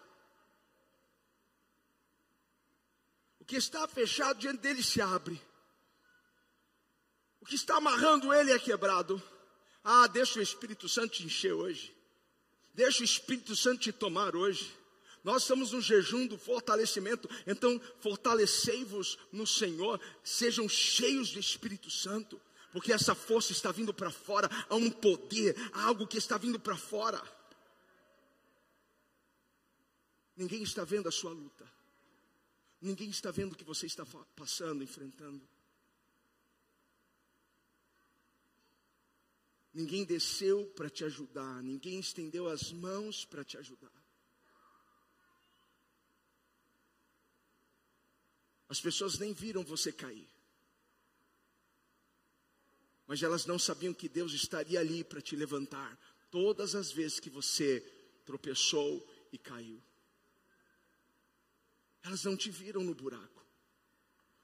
Que 3.51 3.57
está 3.57 3.85
fechado 3.85 4.39
diante 4.39 4.61
dele 4.61 4.81
se 4.81 5.01
abre. 5.01 5.37
O 7.41 7.45
que 7.45 7.55
está 7.55 7.75
amarrando 7.75 8.33
ele 8.33 8.53
é 8.53 8.57
quebrado. 8.57 9.21
Ah, 9.83 10.07
deixa 10.07 10.39
o 10.39 10.41
Espírito 10.41 10.87
Santo 10.87 11.15
te 11.15 11.25
encher 11.25 11.51
hoje. 11.51 11.93
Deixa 12.73 13.01
o 13.01 13.03
Espírito 13.03 13.53
Santo 13.53 13.81
te 13.81 13.91
tomar 13.91 14.37
hoje. 14.37 14.73
Nós 15.21 15.41
estamos 15.41 15.73
no 15.73 15.81
jejum 15.81 16.27
do 16.27 16.37
fortalecimento, 16.37 17.29
então 17.45 17.77
fortalecei-vos 17.99 19.19
no 19.33 19.45
Senhor, 19.45 19.99
sejam 20.23 20.69
cheios 20.69 21.33
do 21.33 21.39
Espírito 21.39 21.91
Santo, 21.91 22.39
porque 22.71 22.93
essa 22.93 23.13
força 23.13 23.51
está 23.51 23.69
vindo 23.69 23.93
para 23.93 24.11
fora, 24.11 24.49
há 24.69 24.75
um 24.75 24.89
poder, 24.89 25.57
há 25.73 25.87
algo 25.87 26.07
que 26.07 26.17
está 26.17 26.37
vindo 26.37 26.57
para 26.57 26.77
fora. 26.77 27.21
Ninguém 30.37 30.63
está 30.63 30.85
vendo 30.85 31.09
a 31.09 31.11
sua 31.11 31.31
luta. 31.31 31.80
Ninguém 32.81 33.09
está 33.09 33.29
vendo 33.29 33.53
o 33.53 33.55
que 33.55 33.63
você 33.63 33.85
está 33.85 34.03
passando, 34.35 34.83
enfrentando. 34.83 35.47
Ninguém 39.73 40.03
desceu 40.03 40.65
para 40.75 40.89
te 40.89 41.05
ajudar, 41.05 41.61
ninguém 41.63 41.99
estendeu 41.99 42.49
as 42.49 42.71
mãos 42.71 43.23
para 43.23 43.43
te 43.43 43.57
ajudar. 43.57 43.91
As 48.67 48.81
pessoas 48.81 49.19
nem 49.19 49.33
viram 49.33 49.63
você 49.63 49.91
cair. 49.91 50.27
Mas 53.05 53.21
elas 53.21 53.45
não 53.45 53.59
sabiam 53.59 53.93
que 53.93 54.09
Deus 54.09 54.33
estaria 54.33 54.79
ali 54.79 55.03
para 55.03 55.21
te 55.21 55.35
levantar 55.35 55.99
todas 56.31 56.73
as 56.75 56.91
vezes 56.91 57.19
que 57.19 57.29
você 57.29 57.81
tropeçou 58.25 59.05
e 59.31 59.37
caiu. 59.37 59.81
Elas 62.03 62.23
não 62.23 62.35
te 62.35 62.49
viram 62.49 62.83
no 62.83 62.95
buraco. 62.95 63.45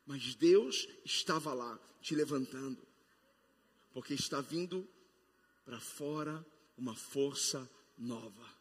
Mas 0.05 0.35
Deus 0.35 0.87
estava 1.03 1.53
lá 1.53 1.79
te 2.01 2.15
levantando. 2.15 2.85
Porque 3.91 4.13
está 4.13 4.41
vindo 4.41 4.87
para 5.65 5.79
fora 5.79 6.45
uma 6.77 6.95
força 6.95 7.69
nova. 7.97 8.57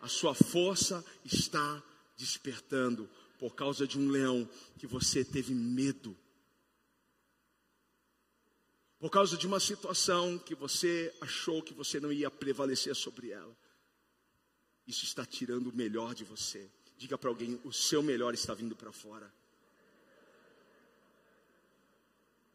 A 0.00 0.08
sua 0.08 0.34
força 0.34 1.04
está 1.24 1.82
despertando 2.16 3.08
por 3.38 3.54
causa 3.54 3.86
de 3.86 3.98
um 3.98 4.08
leão 4.08 4.48
que 4.78 4.86
você 4.86 5.24
teve 5.24 5.54
medo. 5.54 6.16
Por 8.98 9.10
causa 9.10 9.36
de 9.36 9.46
uma 9.46 9.60
situação 9.60 10.38
que 10.38 10.54
você 10.54 11.14
achou 11.20 11.62
que 11.62 11.74
você 11.74 11.98
não 12.00 12.12
ia 12.12 12.30
prevalecer 12.30 12.94
sobre 12.94 13.30
ela. 13.30 13.56
Isso 14.86 15.04
está 15.04 15.26
tirando 15.26 15.68
o 15.68 15.76
melhor 15.76 16.14
de 16.14 16.24
você. 16.24 16.70
Diga 16.96 17.18
para 17.18 17.28
alguém: 17.28 17.60
o 17.64 17.72
seu 17.72 18.02
melhor 18.02 18.34
está 18.34 18.54
vindo 18.54 18.74
para 18.74 18.92
fora. 18.92 19.32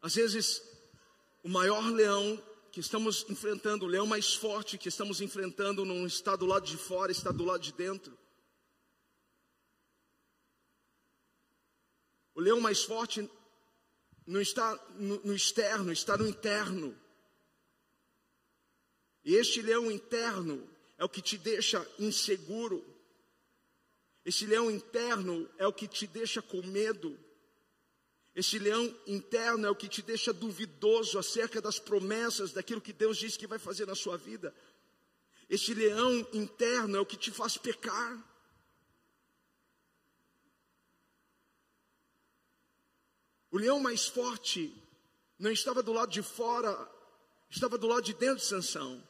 Às 0.00 0.14
vezes, 0.14 0.62
o 1.42 1.48
maior 1.48 1.84
leão 1.92 2.42
que 2.72 2.80
estamos 2.80 3.24
enfrentando, 3.28 3.84
o 3.84 3.88
leão 3.88 4.06
mais 4.06 4.34
forte 4.34 4.78
que 4.78 4.88
estamos 4.88 5.20
enfrentando, 5.20 5.84
não 5.84 6.06
está 6.06 6.34
do 6.34 6.46
lado 6.46 6.66
de 6.66 6.76
fora, 6.76 7.12
está 7.12 7.30
do 7.30 7.44
lado 7.44 7.62
de 7.62 7.72
dentro. 7.72 8.18
O 12.34 12.40
leão 12.40 12.60
mais 12.60 12.82
forte 12.82 13.30
não 14.26 14.40
está 14.40 14.74
no, 14.96 15.20
no 15.22 15.34
externo, 15.34 15.92
está 15.92 16.16
no 16.16 16.26
interno. 16.26 16.98
E 19.24 19.34
este 19.34 19.62
leão 19.62 19.90
interno 19.90 20.68
é 20.96 21.04
o 21.04 21.08
que 21.08 21.20
te 21.20 21.36
deixa 21.36 21.86
inseguro, 21.98 22.84
esse 24.24 24.46
leão 24.46 24.70
interno 24.70 25.48
é 25.58 25.66
o 25.66 25.72
que 25.72 25.88
te 25.88 26.06
deixa 26.06 26.40
com 26.40 26.62
medo. 26.62 27.18
Esse 28.34 28.58
leão 28.58 28.82
interno 29.06 29.66
é 29.66 29.70
o 29.70 29.76
que 29.76 29.88
te 29.88 30.00
deixa 30.00 30.32
duvidoso 30.32 31.18
acerca 31.18 31.60
das 31.60 31.78
promessas, 31.78 32.52
daquilo 32.52 32.80
que 32.80 32.92
Deus 32.92 33.18
diz 33.18 33.36
que 33.36 33.46
vai 33.46 33.58
fazer 33.58 33.86
na 33.86 33.94
sua 33.94 34.16
vida. 34.16 34.54
Esse 35.50 35.74
leão 35.74 36.26
interno 36.32 36.96
é 36.96 37.00
o 37.00 37.06
que 37.06 37.16
te 37.16 37.30
faz 37.30 37.58
pecar. 37.58 38.32
O 43.50 43.58
leão 43.58 43.78
mais 43.78 44.06
forte 44.06 44.74
não 45.38 45.50
estava 45.50 45.82
do 45.82 45.92
lado 45.92 46.10
de 46.10 46.22
fora, 46.22 46.90
estava 47.50 47.76
do 47.76 47.86
lado 47.86 48.02
de 48.02 48.14
dentro 48.14 48.36
de 48.36 48.44
Sansão. 48.44 49.06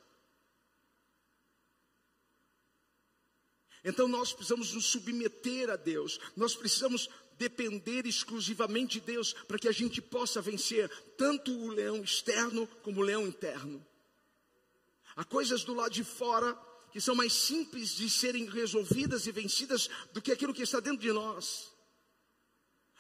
Então 3.85 4.07
nós 4.07 4.33
precisamos 4.33 4.73
nos 4.73 4.87
submeter 4.87 5.71
a 5.71 5.77
Deus, 5.77 6.21
nós 6.37 6.55
precisamos 6.55 7.09
depender 7.37 8.07
exclusivamente 8.07 9.01
de 9.01 9.07
Deus 9.07 9.33
para 9.33 9.59
que 9.59 9.69
a 9.69 9.73
gente 9.73 10.01
possa 10.01 10.41
vencer 10.41 10.89
tanto 11.17 11.51
o 11.51 11.69
leão 11.69 12.03
externo 12.03 12.67
como 12.83 13.01
o 13.01 13.05
leão 13.05 13.27
interno. 13.27 13.85
Há 15.17 15.25
coisas 15.25 15.65
do 15.65 15.75
lado 15.75 15.93
de 15.93 16.05
fora 16.05 16.57
que 16.93 17.01
são 17.01 17.15
mais 17.15 17.33
simples 17.33 17.91
de 17.95 18.09
serem 18.09 18.45
resolvidas 18.45 19.27
e 19.27 19.33
vencidas 19.33 19.89
do 20.13 20.21
que 20.21 20.31
aquilo 20.31 20.55
que 20.55 20.63
está 20.63 20.79
dentro 20.79 21.01
de 21.01 21.13
nós. 21.13 21.73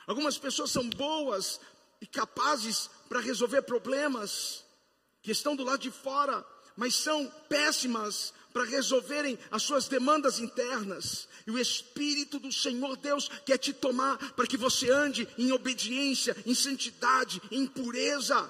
Algumas 0.06 0.38
pessoas 0.38 0.70
são 0.70 0.88
boas 0.88 1.60
e 2.00 2.06
capazes 2.06 2.90
para 3.08 3.20
resolver 3.20 3.62
problemas 3.62 4.64
que 5.22 5.30
estão 5.30 5.54
do 5.54 5.62
lado 5.62 5.80
de 5.80 5.90
fora, 5.90 6.44
mas 6.76 6.94
são 6.94 7.30
péssimas 7.48 8.34
para 8.52 8.64
resolverem 8.64 9.38
as 9.50 9.62
suas 9.62 9.88
demandas 9.88 10.38
internas. 10.38 11.28
E 11.46 11.50
o 11.50 11.58
Espírito 11.58 12.38
do 12.38 12.52
Senhor 12.52 12.96
Deus 12.96 13.30
quer 13.44 13.58
te 13.58 13.72
tomar 13.72 14.16
para 14.32 14.46
que 14.46 14.56
você 14.56 14.90
ande 14.90 15.28
em 15.36 15.52
obediência, 15.52 16.36
em 16.46 16.54
santidade, 16.54 17.40
em 17.50 17.66
pureza. 17.66 18.48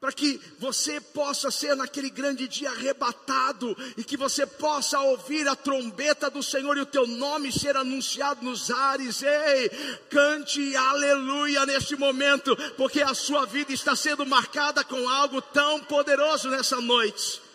para 0.00 0.12
que 0.12 0.40
você 0.58 1.00
possa 1.00 1.50
ser 1.50 1.74
naquele 1.74 2.08
grande 2.08 2.46
dia 2.46 2.70
arrebatado 2.70 3.76
e 3.96 4.04
que 4.04 4.16
você 4.16 4.46
possa 4.46 4.98
ouvir 5.00 5.48
a 5.48 5.56
trombeta 5.56 6.30
do 6.30 6.42
Senhor 6.42 6.76
e 6.76 6.82
o 6.82 6.86
teu 6.86 7.06
nome 7.06 7.50
ser 7.50 7.76
anunciado 7.76 8.44
nos 8.44 8.70
ares. 8.70 9.22
Ei, 9.22 9.68
cante 10.08 10.76
aleluia 10.76 11.66
neste 11.66 11.96
momento, 11.96 12.56
porque 12.76 13.02
a 13.02 13.12
sua 13.12 13.44
vida 13.44 13.72
está 13.72 13.96
sendo 13.96 14.24
marcada 14.24 14.84
com 14.84 15.08
algo 15.08 15.42
tão 15.42 15.80
poderoso 15.80 16.48
nessa 16.48 16.80
noite. 16.80 17.47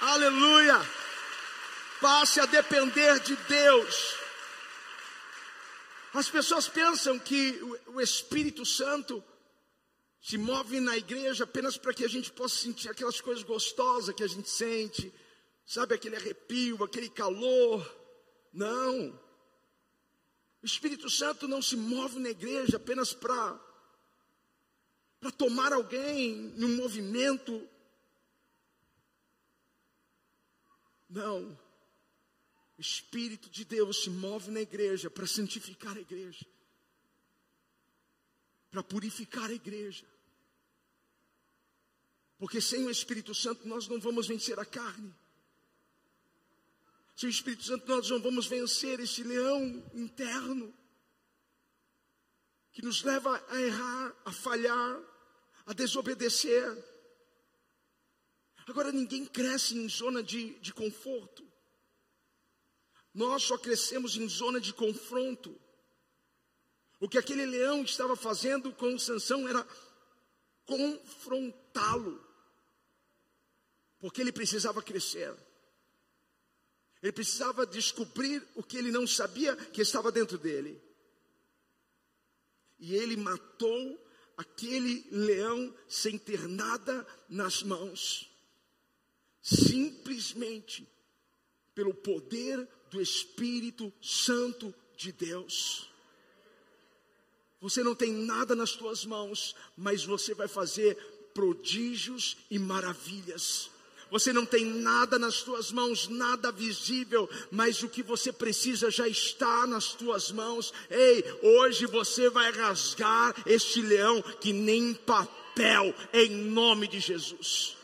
Aleluia! 0.00 0.80
Passe 2.00 2.40
a 2.40 2.46
depender 2.46 3.18
de 3.20 3.34
Deus. 3.34 4.14
As 6.14 6.30
pessoas 6.30 6.68
pensam 6.68 7.18
que 7.18 7.60
o 7.88 8.00
Espírito 8.00 8.64
Santo 8.64 9.22
se 10.20 10.38
move 10.38 10.80
na 10.80 10.96
igreja 10.96 11.44
apenas 11.44 11.76
para 11.76 11.92
que 11.92 12.04
a 12.04 12.08
gente 12.08 12.32
possa 12.32 12.56
sentir 12.56 12.88
aquelas 12.88 13.20
coisas 13.20 13.42
gostosas 13.42 14.14
que 14.14 14.22
a 14.22 14.28
gente 14.28 14.48
sente, 14.48 15.12
sabe, 15.66 15.94
aquele 15.94 16.16
arrepio, 16.16 16.82
aquele 16.82 17.08
calor. 17.08 17.84
Não. 18.52 19.20
O 20.62 20.66
Espírito 20.66 21.10
Santo 21.10 21.48
não 21.48 21.60
se 21.60 21.76
move 21.76 22.18
na 22.20 22.30
igreja 22.30 22.76
apenas 22.76 23.12
para 23.12 23.60
para 25.20 25.32
tomar 25.32 25.72
alguém 25.72 26.52
num 26.56 26.76
movimento. 26.76 27.68
Não. 31.08 31.58
O 32.76 32.80
Espírito 32.80 33.50
de 33.50 33.64
Deus 33.64 34.02
se 34.02 34.10
move 34.10 34.50
na 34.50 34.60
igreja 34.60 35.10
para 35.10 35.26
santificar 35.26 35.96
a 35.96 36.00
igreja 36.00 36.46
para 38.70 38.82
purificar 38.82 39.50
a 39.50 39.54
igreja. 39.54 40.04
Porque 42.38 42.60
sem 42.60 42.84
o 42.84 42.90
Espírito 42.90 43.34
Santo 43.34 43.66
nós 43.66 43.88
não 43.88 43.98
vamos 43.98 44.28
vencer 44.28 44.58
a 44.58 44.64
carne. 44.64 45.12
Sem 47.16 47.28
o 47.28 47.30
Espírito 47.30 47.64
Santo 47.64 47.88
nós 47.88 48.08
não 48.10 48.20
vamos 48.20 48.46
vencer 48.46 49.00
esse 49.00 49.24
leão 49.24 49.84
interno 49.94 50.72
que 52.72 52.82
nos 52.82 53.02
leva 53.02 53.44
a 53.48 53.60
errar, 53.60 54.14
a 54.24 54.32
falhar, 54.32 55.00
a 55.66 55.72
desobedecer. 55.72 56.64
Agora 58.68 58.92
ninguém 58.92 59.24
cresce 59.24 59.74
em 59.74 59.88
zona 59.88 60.22
de, 60.22 60.58
de 60.60 60.74
conforto. 60.74 61.42
Nós 63.14 63.42
só 63.42 63.56
crescemos 63.56 64.16
em 64.16 64.28
zona 64.28 64.60
de 64.60 64.74
confronto. 64.74 65.58
O 67.00 67.08
que 67.08 67.16
aquele 67.16 67.46
leão 67.46 67.82
estava 67.82 68.14
fazendo 68.14 68.72
com 68.74 68.98
Sansão 68.98 69.48
era 69.48 69.66
confrontá-lo. 70.66 72.22
Porque 73.98 74.20
ele 74.20 74.32
precisava 74.32 74.82
crescer. 74.82 75.34
Ele 77.02 77.12
precisava 77.12 77.66
descobrir 77.66 78.46
o 78.54 78.62
que 78.62 78.76
ele 78.76 78.90
não 78.90 79.06
sabia 79.06 79.56
que 79.56 79.80
estava 79.80 80.12
dentro 80.12 80.36
dele. 80.36 80.80
E 82.78 82.94
ele 82.94 83.16
matou 83.16 84.06
aquele 84.36 85.08
leão 85.10 85.74
sem 85.88 86.18
ter 86.18 86.46
nada 86.46 87.06
nas 87.28 87.62
mãos. 87.62 88.37
Simplesmente 89.48 90.86
pelo 91.74 91.94
poder 91.94 92.68
do 92.90 93.00
Espírito 93.00 93.90
Santo 94.02 94.74
de 94.94 95.10
Deus. 95.10 95.88
Você 97.60 97.82
não 97.82 97.94
tem 97.94 98.12
nada 98.12 98.54
nas 98.54 98.72
tuas 98.72 99.06
mãos, 99.06 99.56
mas 99.74 100.04
você 100.04 100.34
vai 100.34 100.48
fazer 100.48 100.96
prodígios 101.32 102.36
e 102.50 102.58
maravilhas. 102.58 103.70
Você 104.10 104.34
não 104.34 104.44
tem 104.44 104.66
nada 104.66 105.18
nas 105.18 105.42
tuas 105.42 105.72
mãos, 105.72 106.08
nada 106.08 106.52
visível, 106.52 107.28
mas 107.50 107.82
o 107.82 107.88
que 107.88 108.02
você 108.02 108.30
precisa 108.30 108.90
já 108.90 109.08
está 109.08 109.66
nas 109.66 109.94
tuas 109.94 110.30
mãos. 110.30 110.74
Ei, 110.90 111.24
hoje 111.42 111.86
você 111.86 112.28
vai 112.28 112.50
rasgar 112.52 113.34
este 113.46 113.80
leão 113.80 114.20
que 114.40 114.52
nem 114.52 114.92
papel, 114.92 115.94
em 116.12 116.28
nome 116.28 116.86
de 116.86 117.00
Jesus. 117.00 117.77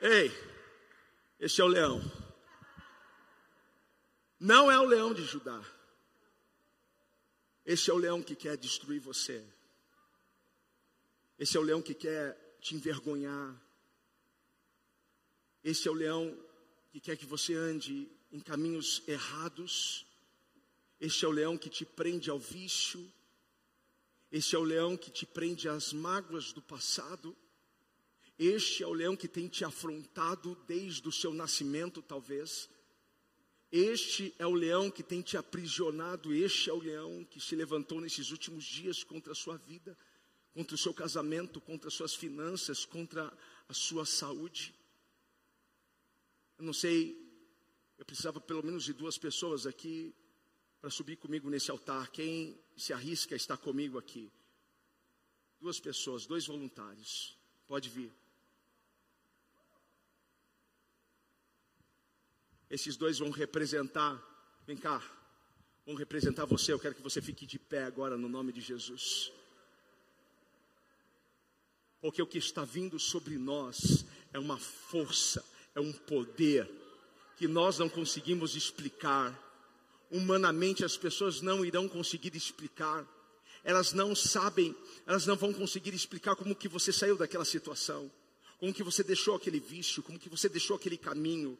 Ei, 0.00 0.30
esse 1.40 1.60
é 1.60 1.64
o 1.64 1.66
leão. 1.66 2.00
Não 4.38 4.70
é 4.70 4.78
o 4.78 4.84
leão 4.84 5.12
de 5.12 5.24
Judá. 5.24 5.60
Esse 7.66 7.90
é 7.90 7.92
o 7.92 7.98
leão 7.98 8.22
que 8.22 8.36
quer 8.36 8.56
destruir 8.56 9.00
você. 9.00 9.44
Esse 11.36 11.56
é 11.56 11.60
o 11.60 11.64
leão 11.64 11.82
que 11.82 11.94
quer 11.94 12.56
te 12.60 12.76
envergonhar. 12.76 13.60
Esse 15.64 15.88
é 15.88 15.90
o 15.90 15.94
leão 15.94 16.38
que 16.90 17.00
quer 17.00 17.16
que 17.16 17.26
você 17.26 17.54
ande 17.54 18.08
em 18.30 18.38
caminhos 18.38 19.02
errados. 19.08 20.06
Esse 21.00 21.24
é 21.24 21.28
o 21.28 21.32
leão 21.32 21.58
que 21.58 21.68
te 21.68 21.84
prende 21.84 22.30
ao 22.30 22.38
vício. 22.38 23.12
Esse 24.30 24.54
é 24.54 24.58
o 24.58 24.62
leão 24.62 24.96
que 24.96 25.10
te 25.10 25.26
prende 25.26 25.68
às 25.68 25.92
mágoas 25.92 26.52
do 26.52 26.62
passado. 26.62 27.36
Este 28.38 28.84
é 28.84 28.86
o 28.86 28.92
leão 28.92 29.16
que 29.16 29.26
tem 29.26 29.48
te 29.48 29.64
afrontado 29.64 30.54
desde 30.66 31.08
o 31.08 31.12
seu 31.12 31.34
nascimento, 31.34 32.00
talvez. 32.00 32.70
Este 33.72 34.32
é 34.38 34.46
o 34.46 34.54
leão 34.54 34.90
que 34.90 35.02
tem 35.02 35.20
te 35.20 35.36
aprisionado. 35.36 36.32
Este 36.32 36.70
é 36.70 36.72
o 36.72 36.78
leão 36.78 37.24
que 37.24 37.40
se 37.40 37.56
levantou 37.56 38.00
nesses 38.00 38.30
últimos 38.30 38.64
dias 38.64 39.02
contra 39.02 39.32
a 39.32 39.34
sua 39.34 39.56
vida, 39.56 39.98
contra 40.54 40.76
o 40.76 40.78
seu 40.78 40.94
casamento, 40.94 41.60
contra 41.60 41.88
as 41.88 41.94
suas 41.94 42.14
finanças, 42.14 42.84
contra 42.84 43.36
a 43.68 43.74
sua 43.74 44.06
saúde. 44.06 44.72
Eu 46.56 46.64
não 46.64 46.72
sei, 46.72 47.16
eu 47.98 48.04
precisava 48.04 48.40
pelo 48.40 48.64
menos 48.64 48.84
de 48.84 48.92
duas 48.92 49.18
pessoas 49.18 49.66
aqui 49.66 50.14
para 50.80 50.90
subir 50.90 51.16
comigo 51.16 51.50
nesse 51.50 51.72
altar. 51.72 52.08
Quem 52.12 52.56
se 52.76 52.92
arrisca 52.92 53.34
a 53.34 53.36
estar 53.36 53.56
comigo 53.56 53.98
aqui? 53.98 54.30
Duas 55.60 55.80
pessoas, 55.80 56.24
dois 56.24 56.46
voluntários. 56.46 57.36
Pode 57.66 57.88
vir. 57.88 58.12
Esses 62.70 62.96
dois 62.96 63.18
vão 63.18 63.30
representar, 63.30 64.22
vem 64.66 64.76
cá, 64.76 65.02
vão 65.86 65.94
representar 65.94 66.44
você. 66.44 66.72
Eu 66.72 66.78
quero 66.78 66.94
que 66.94 67.02
você 67.02 67.22
fique 67.22 67.46
de 67.46 67.58
pé 67.58 67.84
agora 67.84 68.16
no 68.16 68.28
nome 68.28 68.52
de 68.52 68.60
Jesus. 68.60 69.32
Porque 72.00 72.22
o 72.22 72.26
que 72.26 72.38
está 72.38 72.64
vindo 72.64 72.98
sobre 72.98 73.36
nós 73.38 74.04
é 74.32 74.38
uma 74.38 74.58
força, 74.58 75.44
é 75.74 75.80
um 75.80 75.92
poder 75.92 76.70
que 77.36 77.48
nós 77.48 77.78
não 77.78 77.88
conseguimos 77.88 78.54
explicar. 78.54 79.36
Humanamente 80.10 80.84
as 80.84 80.96
pessoas 80.96 81.40
não 81.40 81.64
irão 81.64 81.88
conseguir 81.88 82.36
explicar. 82.36 83.06
Elas 83.64 83.92
não 83.92 84.14
sabem, 84.14 84.76
elas 85.06 85.26
não 85.26 85.36
vão 85.36 85.52
conseguir 85.52 85.94
explicar 85.94 86.36
como 86.36 86.54
que 86.54 86.68
você 86.68 86.92
saiu 86.92 87.16
daquela 87.16 87.44
situação 87.44 88.10
como 88.58 88.74
que 88.74 88.82
você 88.82 89.04
deixou 89.04 89.36
aquele 89.36 89.60
vício, 89.60 90.02
como 90.02 90.18
que 90.18 90.28
você 90.28 90.48
deixou 90.48 90.76
aquele 90.76 90.96
caminho, 90.96 91.56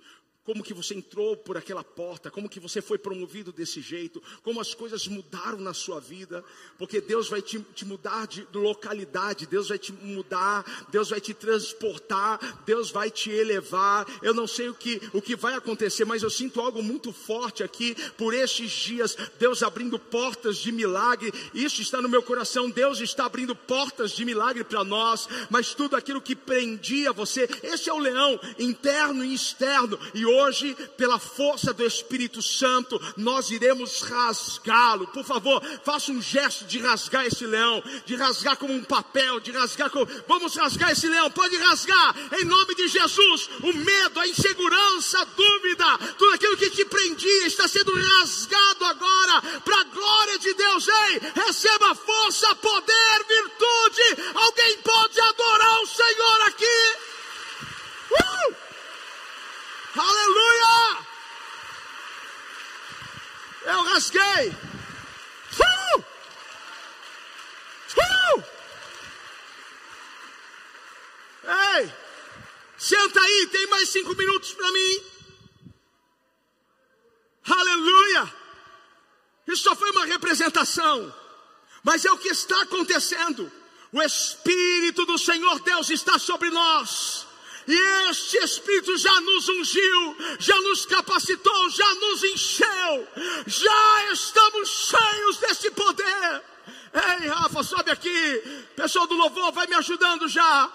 como 0.48 0.64
que 0.64 0.72
você 0.72 0.94
entrou 0.94 1.36
por 1.36 1.58
aquela 1.58 1.84
porta, 1.84 2.30
como 2.30 2.48
que 2.48 2.58
você 2.58 2.80
foi 2.80 2.96
promovido 2.96 3.52
desse 3.52 3.82
jeito, 3.82 4.22
como 4.42 4.62
as 4.62 4.72
coisas 4.72 5.06
mudaram 5.06 5.58
na 5.58 5.74
sua 5.74 6.00
vida, 6.00 6.42
porque 6.78 7.02
Deus 7.02 7.28
vai 7.28 7.42
te, 7.42 7.60
te 7.74 7.84
mudar 7.84 8.26
de, 8.26 8.46
de 8.46 8.56
localidade, 8.56 9.46
Deus 9.46 9.68
vai 9.68 9.78
te 9.78 9.92
mudar, 9.92 10.64
Deus 10.90 11.10
vai 11.10 11.20
te 11.20 11.34
transportar, 11.34 12.62
Deus 12.64 12.90
vai 12.90 13.10
te 13.10 13.30
elevar. 13.30 14.06
Eu 14.22 14.32
não 14.32 14.46
sei 14.46 14.70
o 14.70 14.74
que, 14.74 15.02
o 15.12 15.20
que 15.20 15.36
vai 15.36 15.52
acontecer, 15.52 16.06
mas 16.06 16.22
eu 16.22 16.30
sinto 16.30 16.62
algo 16.62 16.82
muito 16.82 17.12
forte 17.12 17.62
aqui 17.62 17.94
por 18.16 18.32
estes 18.32 18.70
dias, 18.70 19.18
Deus 19.38 19.62
abrindo 19.62 19.98
portas 19.98 20.56
de 20.56 20.72
milagre. 20.72 21.30
Isso 21.52 21.82
está 21.82 22.00
no 22.00 22.08
meu 22.08 22.22
coração. 22.22 22.70
Deus 22.70 23.00
está 23.00 23.26
abrindo 23.26 23.54
portas 23.54 24.12
de 24.12 24.24
milagre 24.24 24.64
para 24.64 24.82
nós, 24.82 25.28
mas 25.50 25.74
tudo 25.74 25.94
aquilo 25.94 26.22
que 26.22 26.34
prendia 26.34 27.12
você, 27.12 27.46
esse 27.62 27.90
é 27.90 27.92
o 27.92 27.98
leão 27.98 28.40
interno 28.58 29.22
e 29.22 29.34
externo, 29.34 29.98
e 30.14 30.24
hoje 30.24 30.37
hoje, 30.38 30.74
pela 30.96 31.18
força 31.18 31.72
do 31.72 31.84
Espírito 31.84 32.40
Santo, 32.40 33.00
nós 33.16 33.50
iremos 33.50 34.02
rasgá-lo. 34.02 35.06
Por 35.08 35.24
favor, 35.24 35.62
faça 35.84 36.12
um 36.12 36.22
gesto 36.22 36.64
de 36.64 36.78
rasgar 36.78 37.26
esse 37.26 37.44
leão, 37.46 37.82
de 38.04 38.14
rasgar 38.14 38.56
como 38.56 38.72
um 38.72 38.84
papel, 38.84 39.40
de 39.40 39.50
rasgar 39.50 39.90
como. 39.90 40.06
Vamos 40.26 40.54
rasgar 40.56 40.92
esse 40.92 41.08
leão, 41.08 41.30
pode 41.30 41.56
rasgar, 41.56 42.14
em 42.40 42.44
nome 42.44 42.74
de 42.74 42.88
Jesus. 42.88 43.50
O 43.62 43.72
medo, 43.72 44.20
a 44.20 44.28
insegurança, 44.28 45.20
a 45.20 45.24
dúvida, 45.24 45.98
tudo 46.16 46.34
aquilo 46.34 46.56
que 46.56 46.70
te 46.70 46.84
prendia 46.84 47.46
está 47.46 47.66
sendo 47.66 47.92
rasgado 47.94 48.84
agora, 48.84 49.42
para 49.64 49.80
a 49.80 49.84
glória 49.84 50.38
de 50.38 50.54
Deus. 50.54 50.88
Ei, 50.88 51.20
receba 51.34 51.94
força, 51.94 52.54
poder, 52.56 53.24
virtude. 53.26 54.22
Alguém 54.34 54.78
pode 54.78 55.20
adorar 55.20 55.82
o 55.82 55.86
Senhor 55.86 56.42
aqui? 56.46 56.96
Uh! 58.10 58.57
Aleluia! 59.98 61.06
Eu 63.64 63.82
rasguei. 63.82 64.56
Uh! 65.58 66.04
Uh! 67.96 68.44
Ei, 71.76 71.92
senta 72.76 73.20
aí, 73.20 73.48
tem 73.50 73.66
mais 73.68 73.88
cinco 73.88 74.14
minutos 74.14 74.52
para 74.52 74.70
mim. 74.70 75.04
Aleluia! 77.50 78.34
Isso 79.48 79.64
só 79.64 79.74
foi 79.74 79.90
uma 79.90 80.06
representação, 80.06 81.12
mas 81.82 82.04
é 82.04 82.12
o 82.12 82.18
que 82.18 82.28
está 82.28 82.62
acontecendo. 82.62 83.50
O 83.90 84.02
Espírito 84.02 85.06
do 85.06 85.18
Senhor 85.18 85.58
Deus 85.60 85.90
está 85.90 86.18
sobre 86.18 86.50
nós. 86.50 87.27
E 87.68 88.08
este 88.08 88.38
Espírito 88.38 88.96
já 88.96 89.20
nos 89.20 89.46
ungiu, 89.46 90.16
já 90.38 90.58
nos 90.62 90.86
capacitou, 90.86 91.68
já 91.68 91.94
nos 91.96 92.24
encheu, 92.24 93.08
já 93.46 94.12
estamos 94.12 94.70
cheios 94.70 95.36
desse 95.36 95.70
poder. 95.72 96.42
Ei, 97.20 97.28
Rafa, 97.28 97.62
sobe 97.62 97.90
aqui. 97.90 98.40
Pessoal 98.74 99.06
do 99.06 99.16
louvor, 99.16 99.52
vai 99.52 99.66
me 99.66 99.74
ajudando 99.74 100.26
já. 100.28 100.72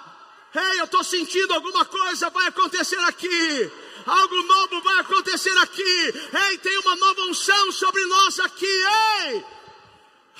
Ei, 0.53 0.79
eu 0.81 0.85
estou 0.85 1.03
sentindo 1.03 1.51
alguma 1.55 1.83
coisa 1.83 2.29
vai 2.29 2.45
acontecer 2.45 2.99
aqui. 3.05 3.71
Algo 4.05 4.43
novo 4.43 4.81
vai 4.81 4.99
acontecer 4.99 5.57
aqui. 5.57 6.13
Ei, 6.47 6.59
tem 6.59 6.77
uma 6.77 6.95
nova 6.95 7.21
unção 7.21 7.71
sobre 7.71 8.05
nós 8.05 8.39
aqui. 8.39 8.85
Ei, 9.25 9.43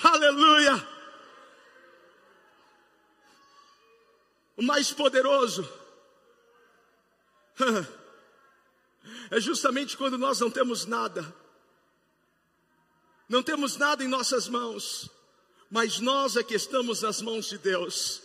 aleluia. 0.04 0.88
O 4.56 4.62
mais 4.62 4.92
poderoso 4.92 5.68
é 9.30 9.40
justamente 9.40 9.96
quando 9.96 10.18
nós 10.18 10.40
não 10.40 10.50
temos 10.50 10.86
nada. 10.86 11.34
Não 13.28 13.42
temos 13.42 13.76
nada 13.76 14.04
em 14.04 14.08
nossas 14.08 14.48
mãos, 14.48 15.10
mas 15.70 15.98
nós 15.98 16.36
é 16.36 16.42
que 16.42 16.54
estamos 16.54 17.02
nas 17.02 17.22
mãos 17.22 17.48
de 17.48 17.58
Deus. 17.58 18.22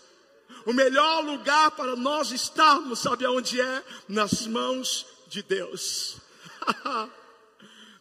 O 0.65 0.73
melhor 0.73 1.23
lugar 1.23 1.71
para 1.71 1.95
nós 1.95 2.31
estarmos, 2.31 2.99
sabe 2.99 3.25
aonde 3.25 3.61
é? 3.61 3.83
Nas 4.07 4.45
mãos 4.45 5.05
de 5.27 5.41
Deus. 5.41 6.17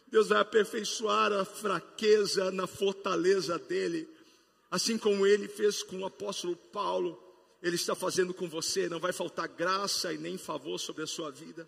Deus 0.07 0.27
vai 0.27 0.39
aperfeiçoar 0.39 1.31
a 1.31 1.45
fraqueza 1.45 2.51
na 2.51 2.65
fortaleza 2.65 3.59
dele, 3.59 4.09
assim 4.69 4.97
como 4.97 5.25
ele 5.25 5.47
fez 5.47 5.83
com 5.83 5.99
o 5.99 6.05
apóstolo 6.05 6.55
Paulo, 6.55 7.28
ele 7.61 7.75
está 7.75 7.93
fazendo 7.95 8.33
com 8.33 8.47
você, 8.47 8.87
não 8.87 8.99
vai 8.99 9.11
faltar 9.11 9.47
graça 9.47 10.13
e 10.13 10.17
nem 10.17 10.37
favor 10.37 10.77
sobre 10.79 11.03
a 11.03 11.07
sua 11.07 11.29
vida. 11.29 11.67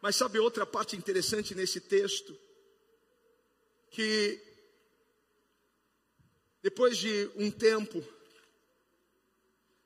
Mas 0.00 0.16
sabe 0.16 0.38
outra 0.38 0.66
parte 0.66 0.96
interessante 0.96 1.54
nesse 1.54 1.80
texto? 1.80 2.36
Que 3.90 4.40
depois 6.62 6.96
de 6.96 7.30
um 7.36 7.50
tempo, 7.50 8.02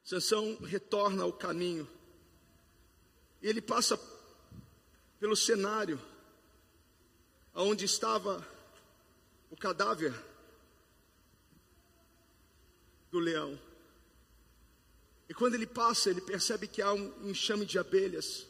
Sansão 0.05 0.57
retorna 0.59 1.25
ao 1.25 1.33
caminho. 1.33 1.89
E 3.43 3.49
ele 3.49 3.61
passa 3.61 3.99
pelo 5.19 5.35
cenário 5.35 6.01
onde 7.55 7.87
estava 7.87 8.47
o 9.51 9.57
cadáver 9.57 10.15
do 13.11 13.19
leão. 13.19 13.66
E 15.29 15.35
quando 15.35 15.55
ele 15.55 15.67
passa, 15.67 16.11
ele 16.11 16.21
percebe 16.21 16.69
que 16.69 16.81
há 16.81 16.93
um 16.93 17.29
enxame 17.29 17.67
de 17.67 17.79
abelhas 17.79 18.47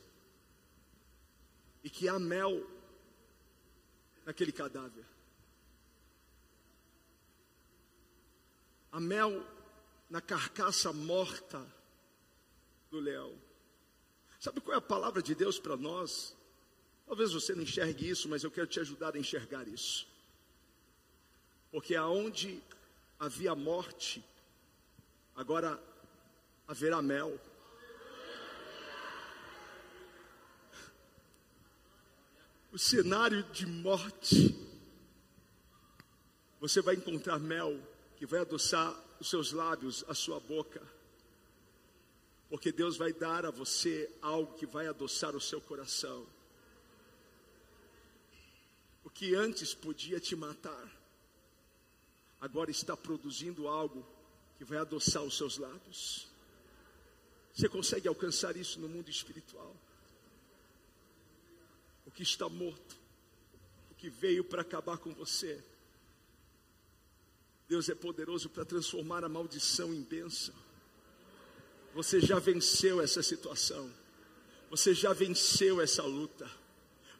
e 1.83 1.89
que 1.89 2.09
há 2.09 2.19
mel 2.19 2.67
naquele 4.25 4.53
cadáver. 4.53 5.05
Há 8.93 9.01
mel 9.01 9.45
na 10.11 10.21
carcaça 10.21 10.93
morta 10.93 11.67
do 12.91 12.99
leão. 12.99 13.39
Sabe 14.39 14.61
qual 14.61 14.75
é 14.75 14.79
a 14.79 14.83
palavra 14.83 15.23
de 15.23 15.35
Deus 15.35 15.59
para 15.59 15.77
nós? 15.77 16.37
Talvez 17.07 17.33
você 17.33 17.55
não 17.55 17.63
enxergue 17.63 18.09
isso, 18.09 18.29
mas 18.29 18.43
eu 18.43 18.51
quero 18.51 18.67
te 18.67 18.81
ajudar 18.81 19.15
a 19.15 19.19
enxergar 19.19 19.67
isso. 19.67 20.07
Porque 21.71 21.95
aonde 21.95 22.63
havia 23.19 23.55
morte, 23.55 24.25
agora 25.35 25.83
haverá 26.67 27.01
mel. 27.01 27.39
O 32.73 32.79
cenário 32.79 33.43
de 33.45 33.67
morte, 33.67 34.55
você 36.61 36.83
vai 36.83 36.95
encontrar 36.95 37.39
mel 37.39 37.81
que 38.17 38.27
vai 38.27 38.41
adoçar 38.41 38.95
os 39.19 39.31
seus 39.31 39.53
lábios, 39.53 40.05
a 40.09 40.15
sua 40.15 40.39
boca. 40.41 40.83
Porque 42.49 42.71
Deus 42.71 42.97
vai 42.97 43.13
dar 43.13 43.47
a 43.47 43.51
você 43.51 44.11
algo 44.21 44.55
que 44.55 44.67
vai 44.67 44.87
adoçar 44.87 45.35
o 45.35 45.41
seu 45.41 45.61
coração. 45.61 46.27
O 49.03 49.11
que 49.11 49.35
antes 49.35 49.73
podia 49.73 50.21
te 50.21 50.37
matar, 50.37 50.93
agora 52.41 52.71
está 52.71 52.97
produzindo 52.97 53.69
algo 53.69 54.07
que 54.59 54.65
vai 54.65 54.79
adoçar 54.79 55.23
os 55.23 55.37
seus 55.37 55.57
lábios. 55.59 56.36
Você 57.57 57.71
consegue 57.71 58.07
alcançar 58.07 58.55
isso 58.55 58.79
no 58.79 58.87
mundo 58.87 59.09
espiritual? 59.09 59.75
O 62.05 62.11
que 62.11 62.23
está 62.23 62.51
morto, 62.51 62.95
o 63.91 63.95
que 63.95 64.11
veio 64.11 64.45
para 64.45 64.61
acabar 64.61 64.99
com 64.99 65.15
você, 65.15 65.65
Deus 67.67 67.89
é 67.89 67.95
poderoso 67.95 68.51
para 68.51 68.63
transformar 68.63 69.25
a 69.25 69.29
maldição 69.29 69.95
em 69.95 70.03
bênção. 70.03 70.55
Você 71.95 72.21
já 72.21 72.39
venceu 72.39 73.01
essa 73.01 73.23
situação. 73.23 73.91
Você 74.69 74.93
já 74.93 75.15
venceu 75.15 75.81
essa 75.81 76.03
luta. 76.03 76.49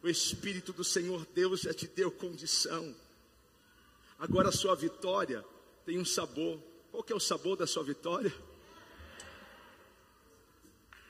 O 0.03 0.09
Espírito 0.09 0.71
do 0.71 0.85
Senhor 0.85 1.27
Deus 1.35 1.63
já 1.63 1.73
te 1.73 1.87
deu 1.87 2.13
condição. 2.13 2.95
Agora 4.19 4.51
a 4.51 4.53
sua 4.53 4.77
vitória 4.77 5.43
tem 5.87 5.99
um 5.99 6.05
sabor. 6.05 6.61
Qual 6.91 7.03
que 7.03 7.13
é 7.15 7.17
o 7.17 7.21
sabor 7.21 7.57
da 7.57 7.67
sua 7.67 7.83
vitória? 7.83 8.33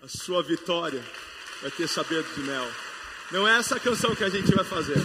A 0.07 0.09
sua 0.09 0.42
vitória 0.42 1.04
vai 1.61 1.70
ter 1.70 1.88
saber 1.88 2.22
de 2.22 2.40
mel. 2.40 2.66
Não 3.32 3.46
é 3.46 3.59
essa 3.59 3.78
canção 3.78 4.14
que 4.14 4.22
a 4.24 4.30
gente 4.30 4.54
vai 4.54 4.64
fazer. 4.64 4.96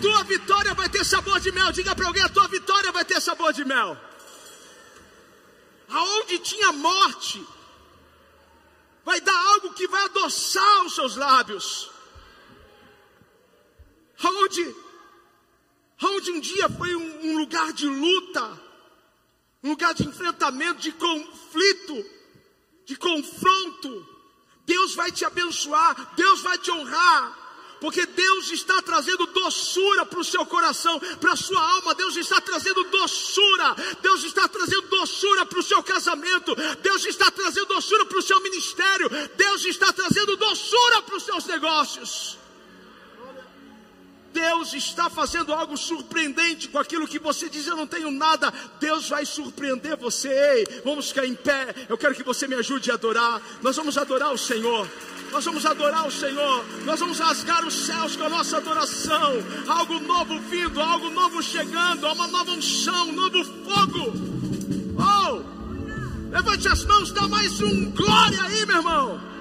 tua 0.00 0.22
vitória 0.24 0.74
vai 0.74 0.88
ter 0.88 1.04
sabor 1.04 1.38
de 1.40 1.52
mel. 1.52 1.70
Diga 1.72 1.94
para 1.94 2.06
alguém: 2.06 2.22
a 2.22 2.28
tua 2.28 2.48
vitória 2.48 2.90
vai 2.92 3.04
ter 3.04 3.20
sabor 3.20 3.52
de 3.52 3.64
mel. 3.64 3.96
Aonde 5.88 6.38
tinha 6.40 6.72
morte, 6.72 7.44
vai 9.04 9.20
dar 9.20 9.46
algo 9.52 9.72
que 9.74 9.86
vai 9.88 10.02
adoçar 10.04 10.84
os 10.84 10.94
seus 10.94 11.16
lábios. 11.16 11.90
Aonde, 14.22 14.74
aonde 16.00 16.30
um 16.30 16.40
dia 16.40 16.68
foi 16.68 16.94
um, 16.94 17.30
um 17.30 17.38
lugar 17.38 17.72
de 17.72 17.86
luta, 17.86 18.60
um 19.62 19.70
lugar 19.70 19.94
de 19.94 20.06
enfrentamento, 20.06 20.80
de 20.80 20.92
conflito, 20.92 22.04
de 22.84 22.96
confronto. 22.96 24.06
Deus 24.64 24.94
vai 24.94 25.10
te 25.10 25.24
abençoar, 25.24 26.14
Deus 26.14 26.40
vai 26.42 26.58
te 26.58 26.70
honrar 26.70 27.48
porque 27.80 28.04
Deus 28.06 28.50
está 28.50 28.80
trazendo 28.82 29.26
doçura 29.26 30.04
para 30.04 30.18
o 30.18 30.24
seu 30.24 30.44
coração, 30.46 30.98
para 31.20 31.32
a 31.32 31.36
sua 31.36 31.60
alma. 31.60 31.94
Deus 31.94 32.16
está 32.16 32.40
trazendo 32.40 32.82
doçura. 32.84 33.76
Deus 34.02 34.24
está 34.24 34.48
trazendo 34.48 34.82
doçura 34.88 35.46
para 35.46 35.58
o 35.58 35.62
seu 35.62 35.82
casamento. 35.82 36.54
Deus 36.82 37.04
está 37.04 37.30
trazendo 37.30 37.66
doçura 37.66 38.04
para 38.04 38.18
o 38.18 38.22
seu 38.22 38.40
ministério. 38.42 39.08
Deus 39.36 39.64
está 39.64 39.92
trazendo 39.92 40.36
doçura 40.36 41.02
para 41.02 41.16
os 41.16 41.22
seus 41.22 41.44
negócios. 41.46 42.36
Deus 44.32 44.74
está 44.74 45.08
fazendo 45.08 45.52
algo 45.52 45.76
surpreendente 45.76 46.68
com 46.68 46.78
aquilo 46.78 47.08
que 47.08 47.18
você 47.18 47.48
diz: 47.48 47.66
Eu 47.66 47.76
não 47.76 47.86
tenho 47.86 48.10
nada. 48.10 48.52
Deus 48.78 49.08
vai 49.08 49.24
surpreender 49.24 49.96
você. 49.96 50.28
Ei, 50.28 50.82
vamos 50.84 51.08
ficar 51.08 51.26
em 51.26 51.34
pé. 51.34 51.74
Eu 51.88 51.96
quero 51.96 52.14
que 52.14 52.22
você 52.22 52.46
me 52.46 52.54
ajude 52.54 52.90
a 52.90 52.94
adorar. 52.94 53.40
Nós 53.62 53.76
vamos 53.76 53.96
adorar 53.96 54.32
o 54.32 54.38
Senhor. 54.38 54.88
Nós 55.30 55.44
vamos 55.44 55.64
adorar 55.66 56.06
o 56.06 56.10
Senhor. 56.10 56.64
Nós 56.84 57.00
vamos 57.00 57.18
rasgar 57.18 57.66
os 57.66 57.86
céus 57.86 58.16
com 58.16 58.24
a 58.24 58.28
nossa 58.28 58.56
adoração. 58.56 59.34
Algo 59.66 60.00
novo 60.00 60.38
vindo, 60.40 60.80
algo 60.80 61.10
novo 61.10 61.42
chegando, 61.42 62.06
uma 62.06 62.26
nova 62.26 62.50
unção, 62.52 63.08
um 63.08 63.12
novo 63.12 63.44
fogo. 63.44 64.12
Oh! 64.98 65.58
Levante 66.30 66.68
as 66.68 66.84
mãos, 66.84 67.10
dá 67.12 67.26
mais 67.26 67.60
um 67.60 67.90
glória 67.92 68.42
aí, 68.42 68.66
meu 68.66 68.76
irmão. 68.76 69.37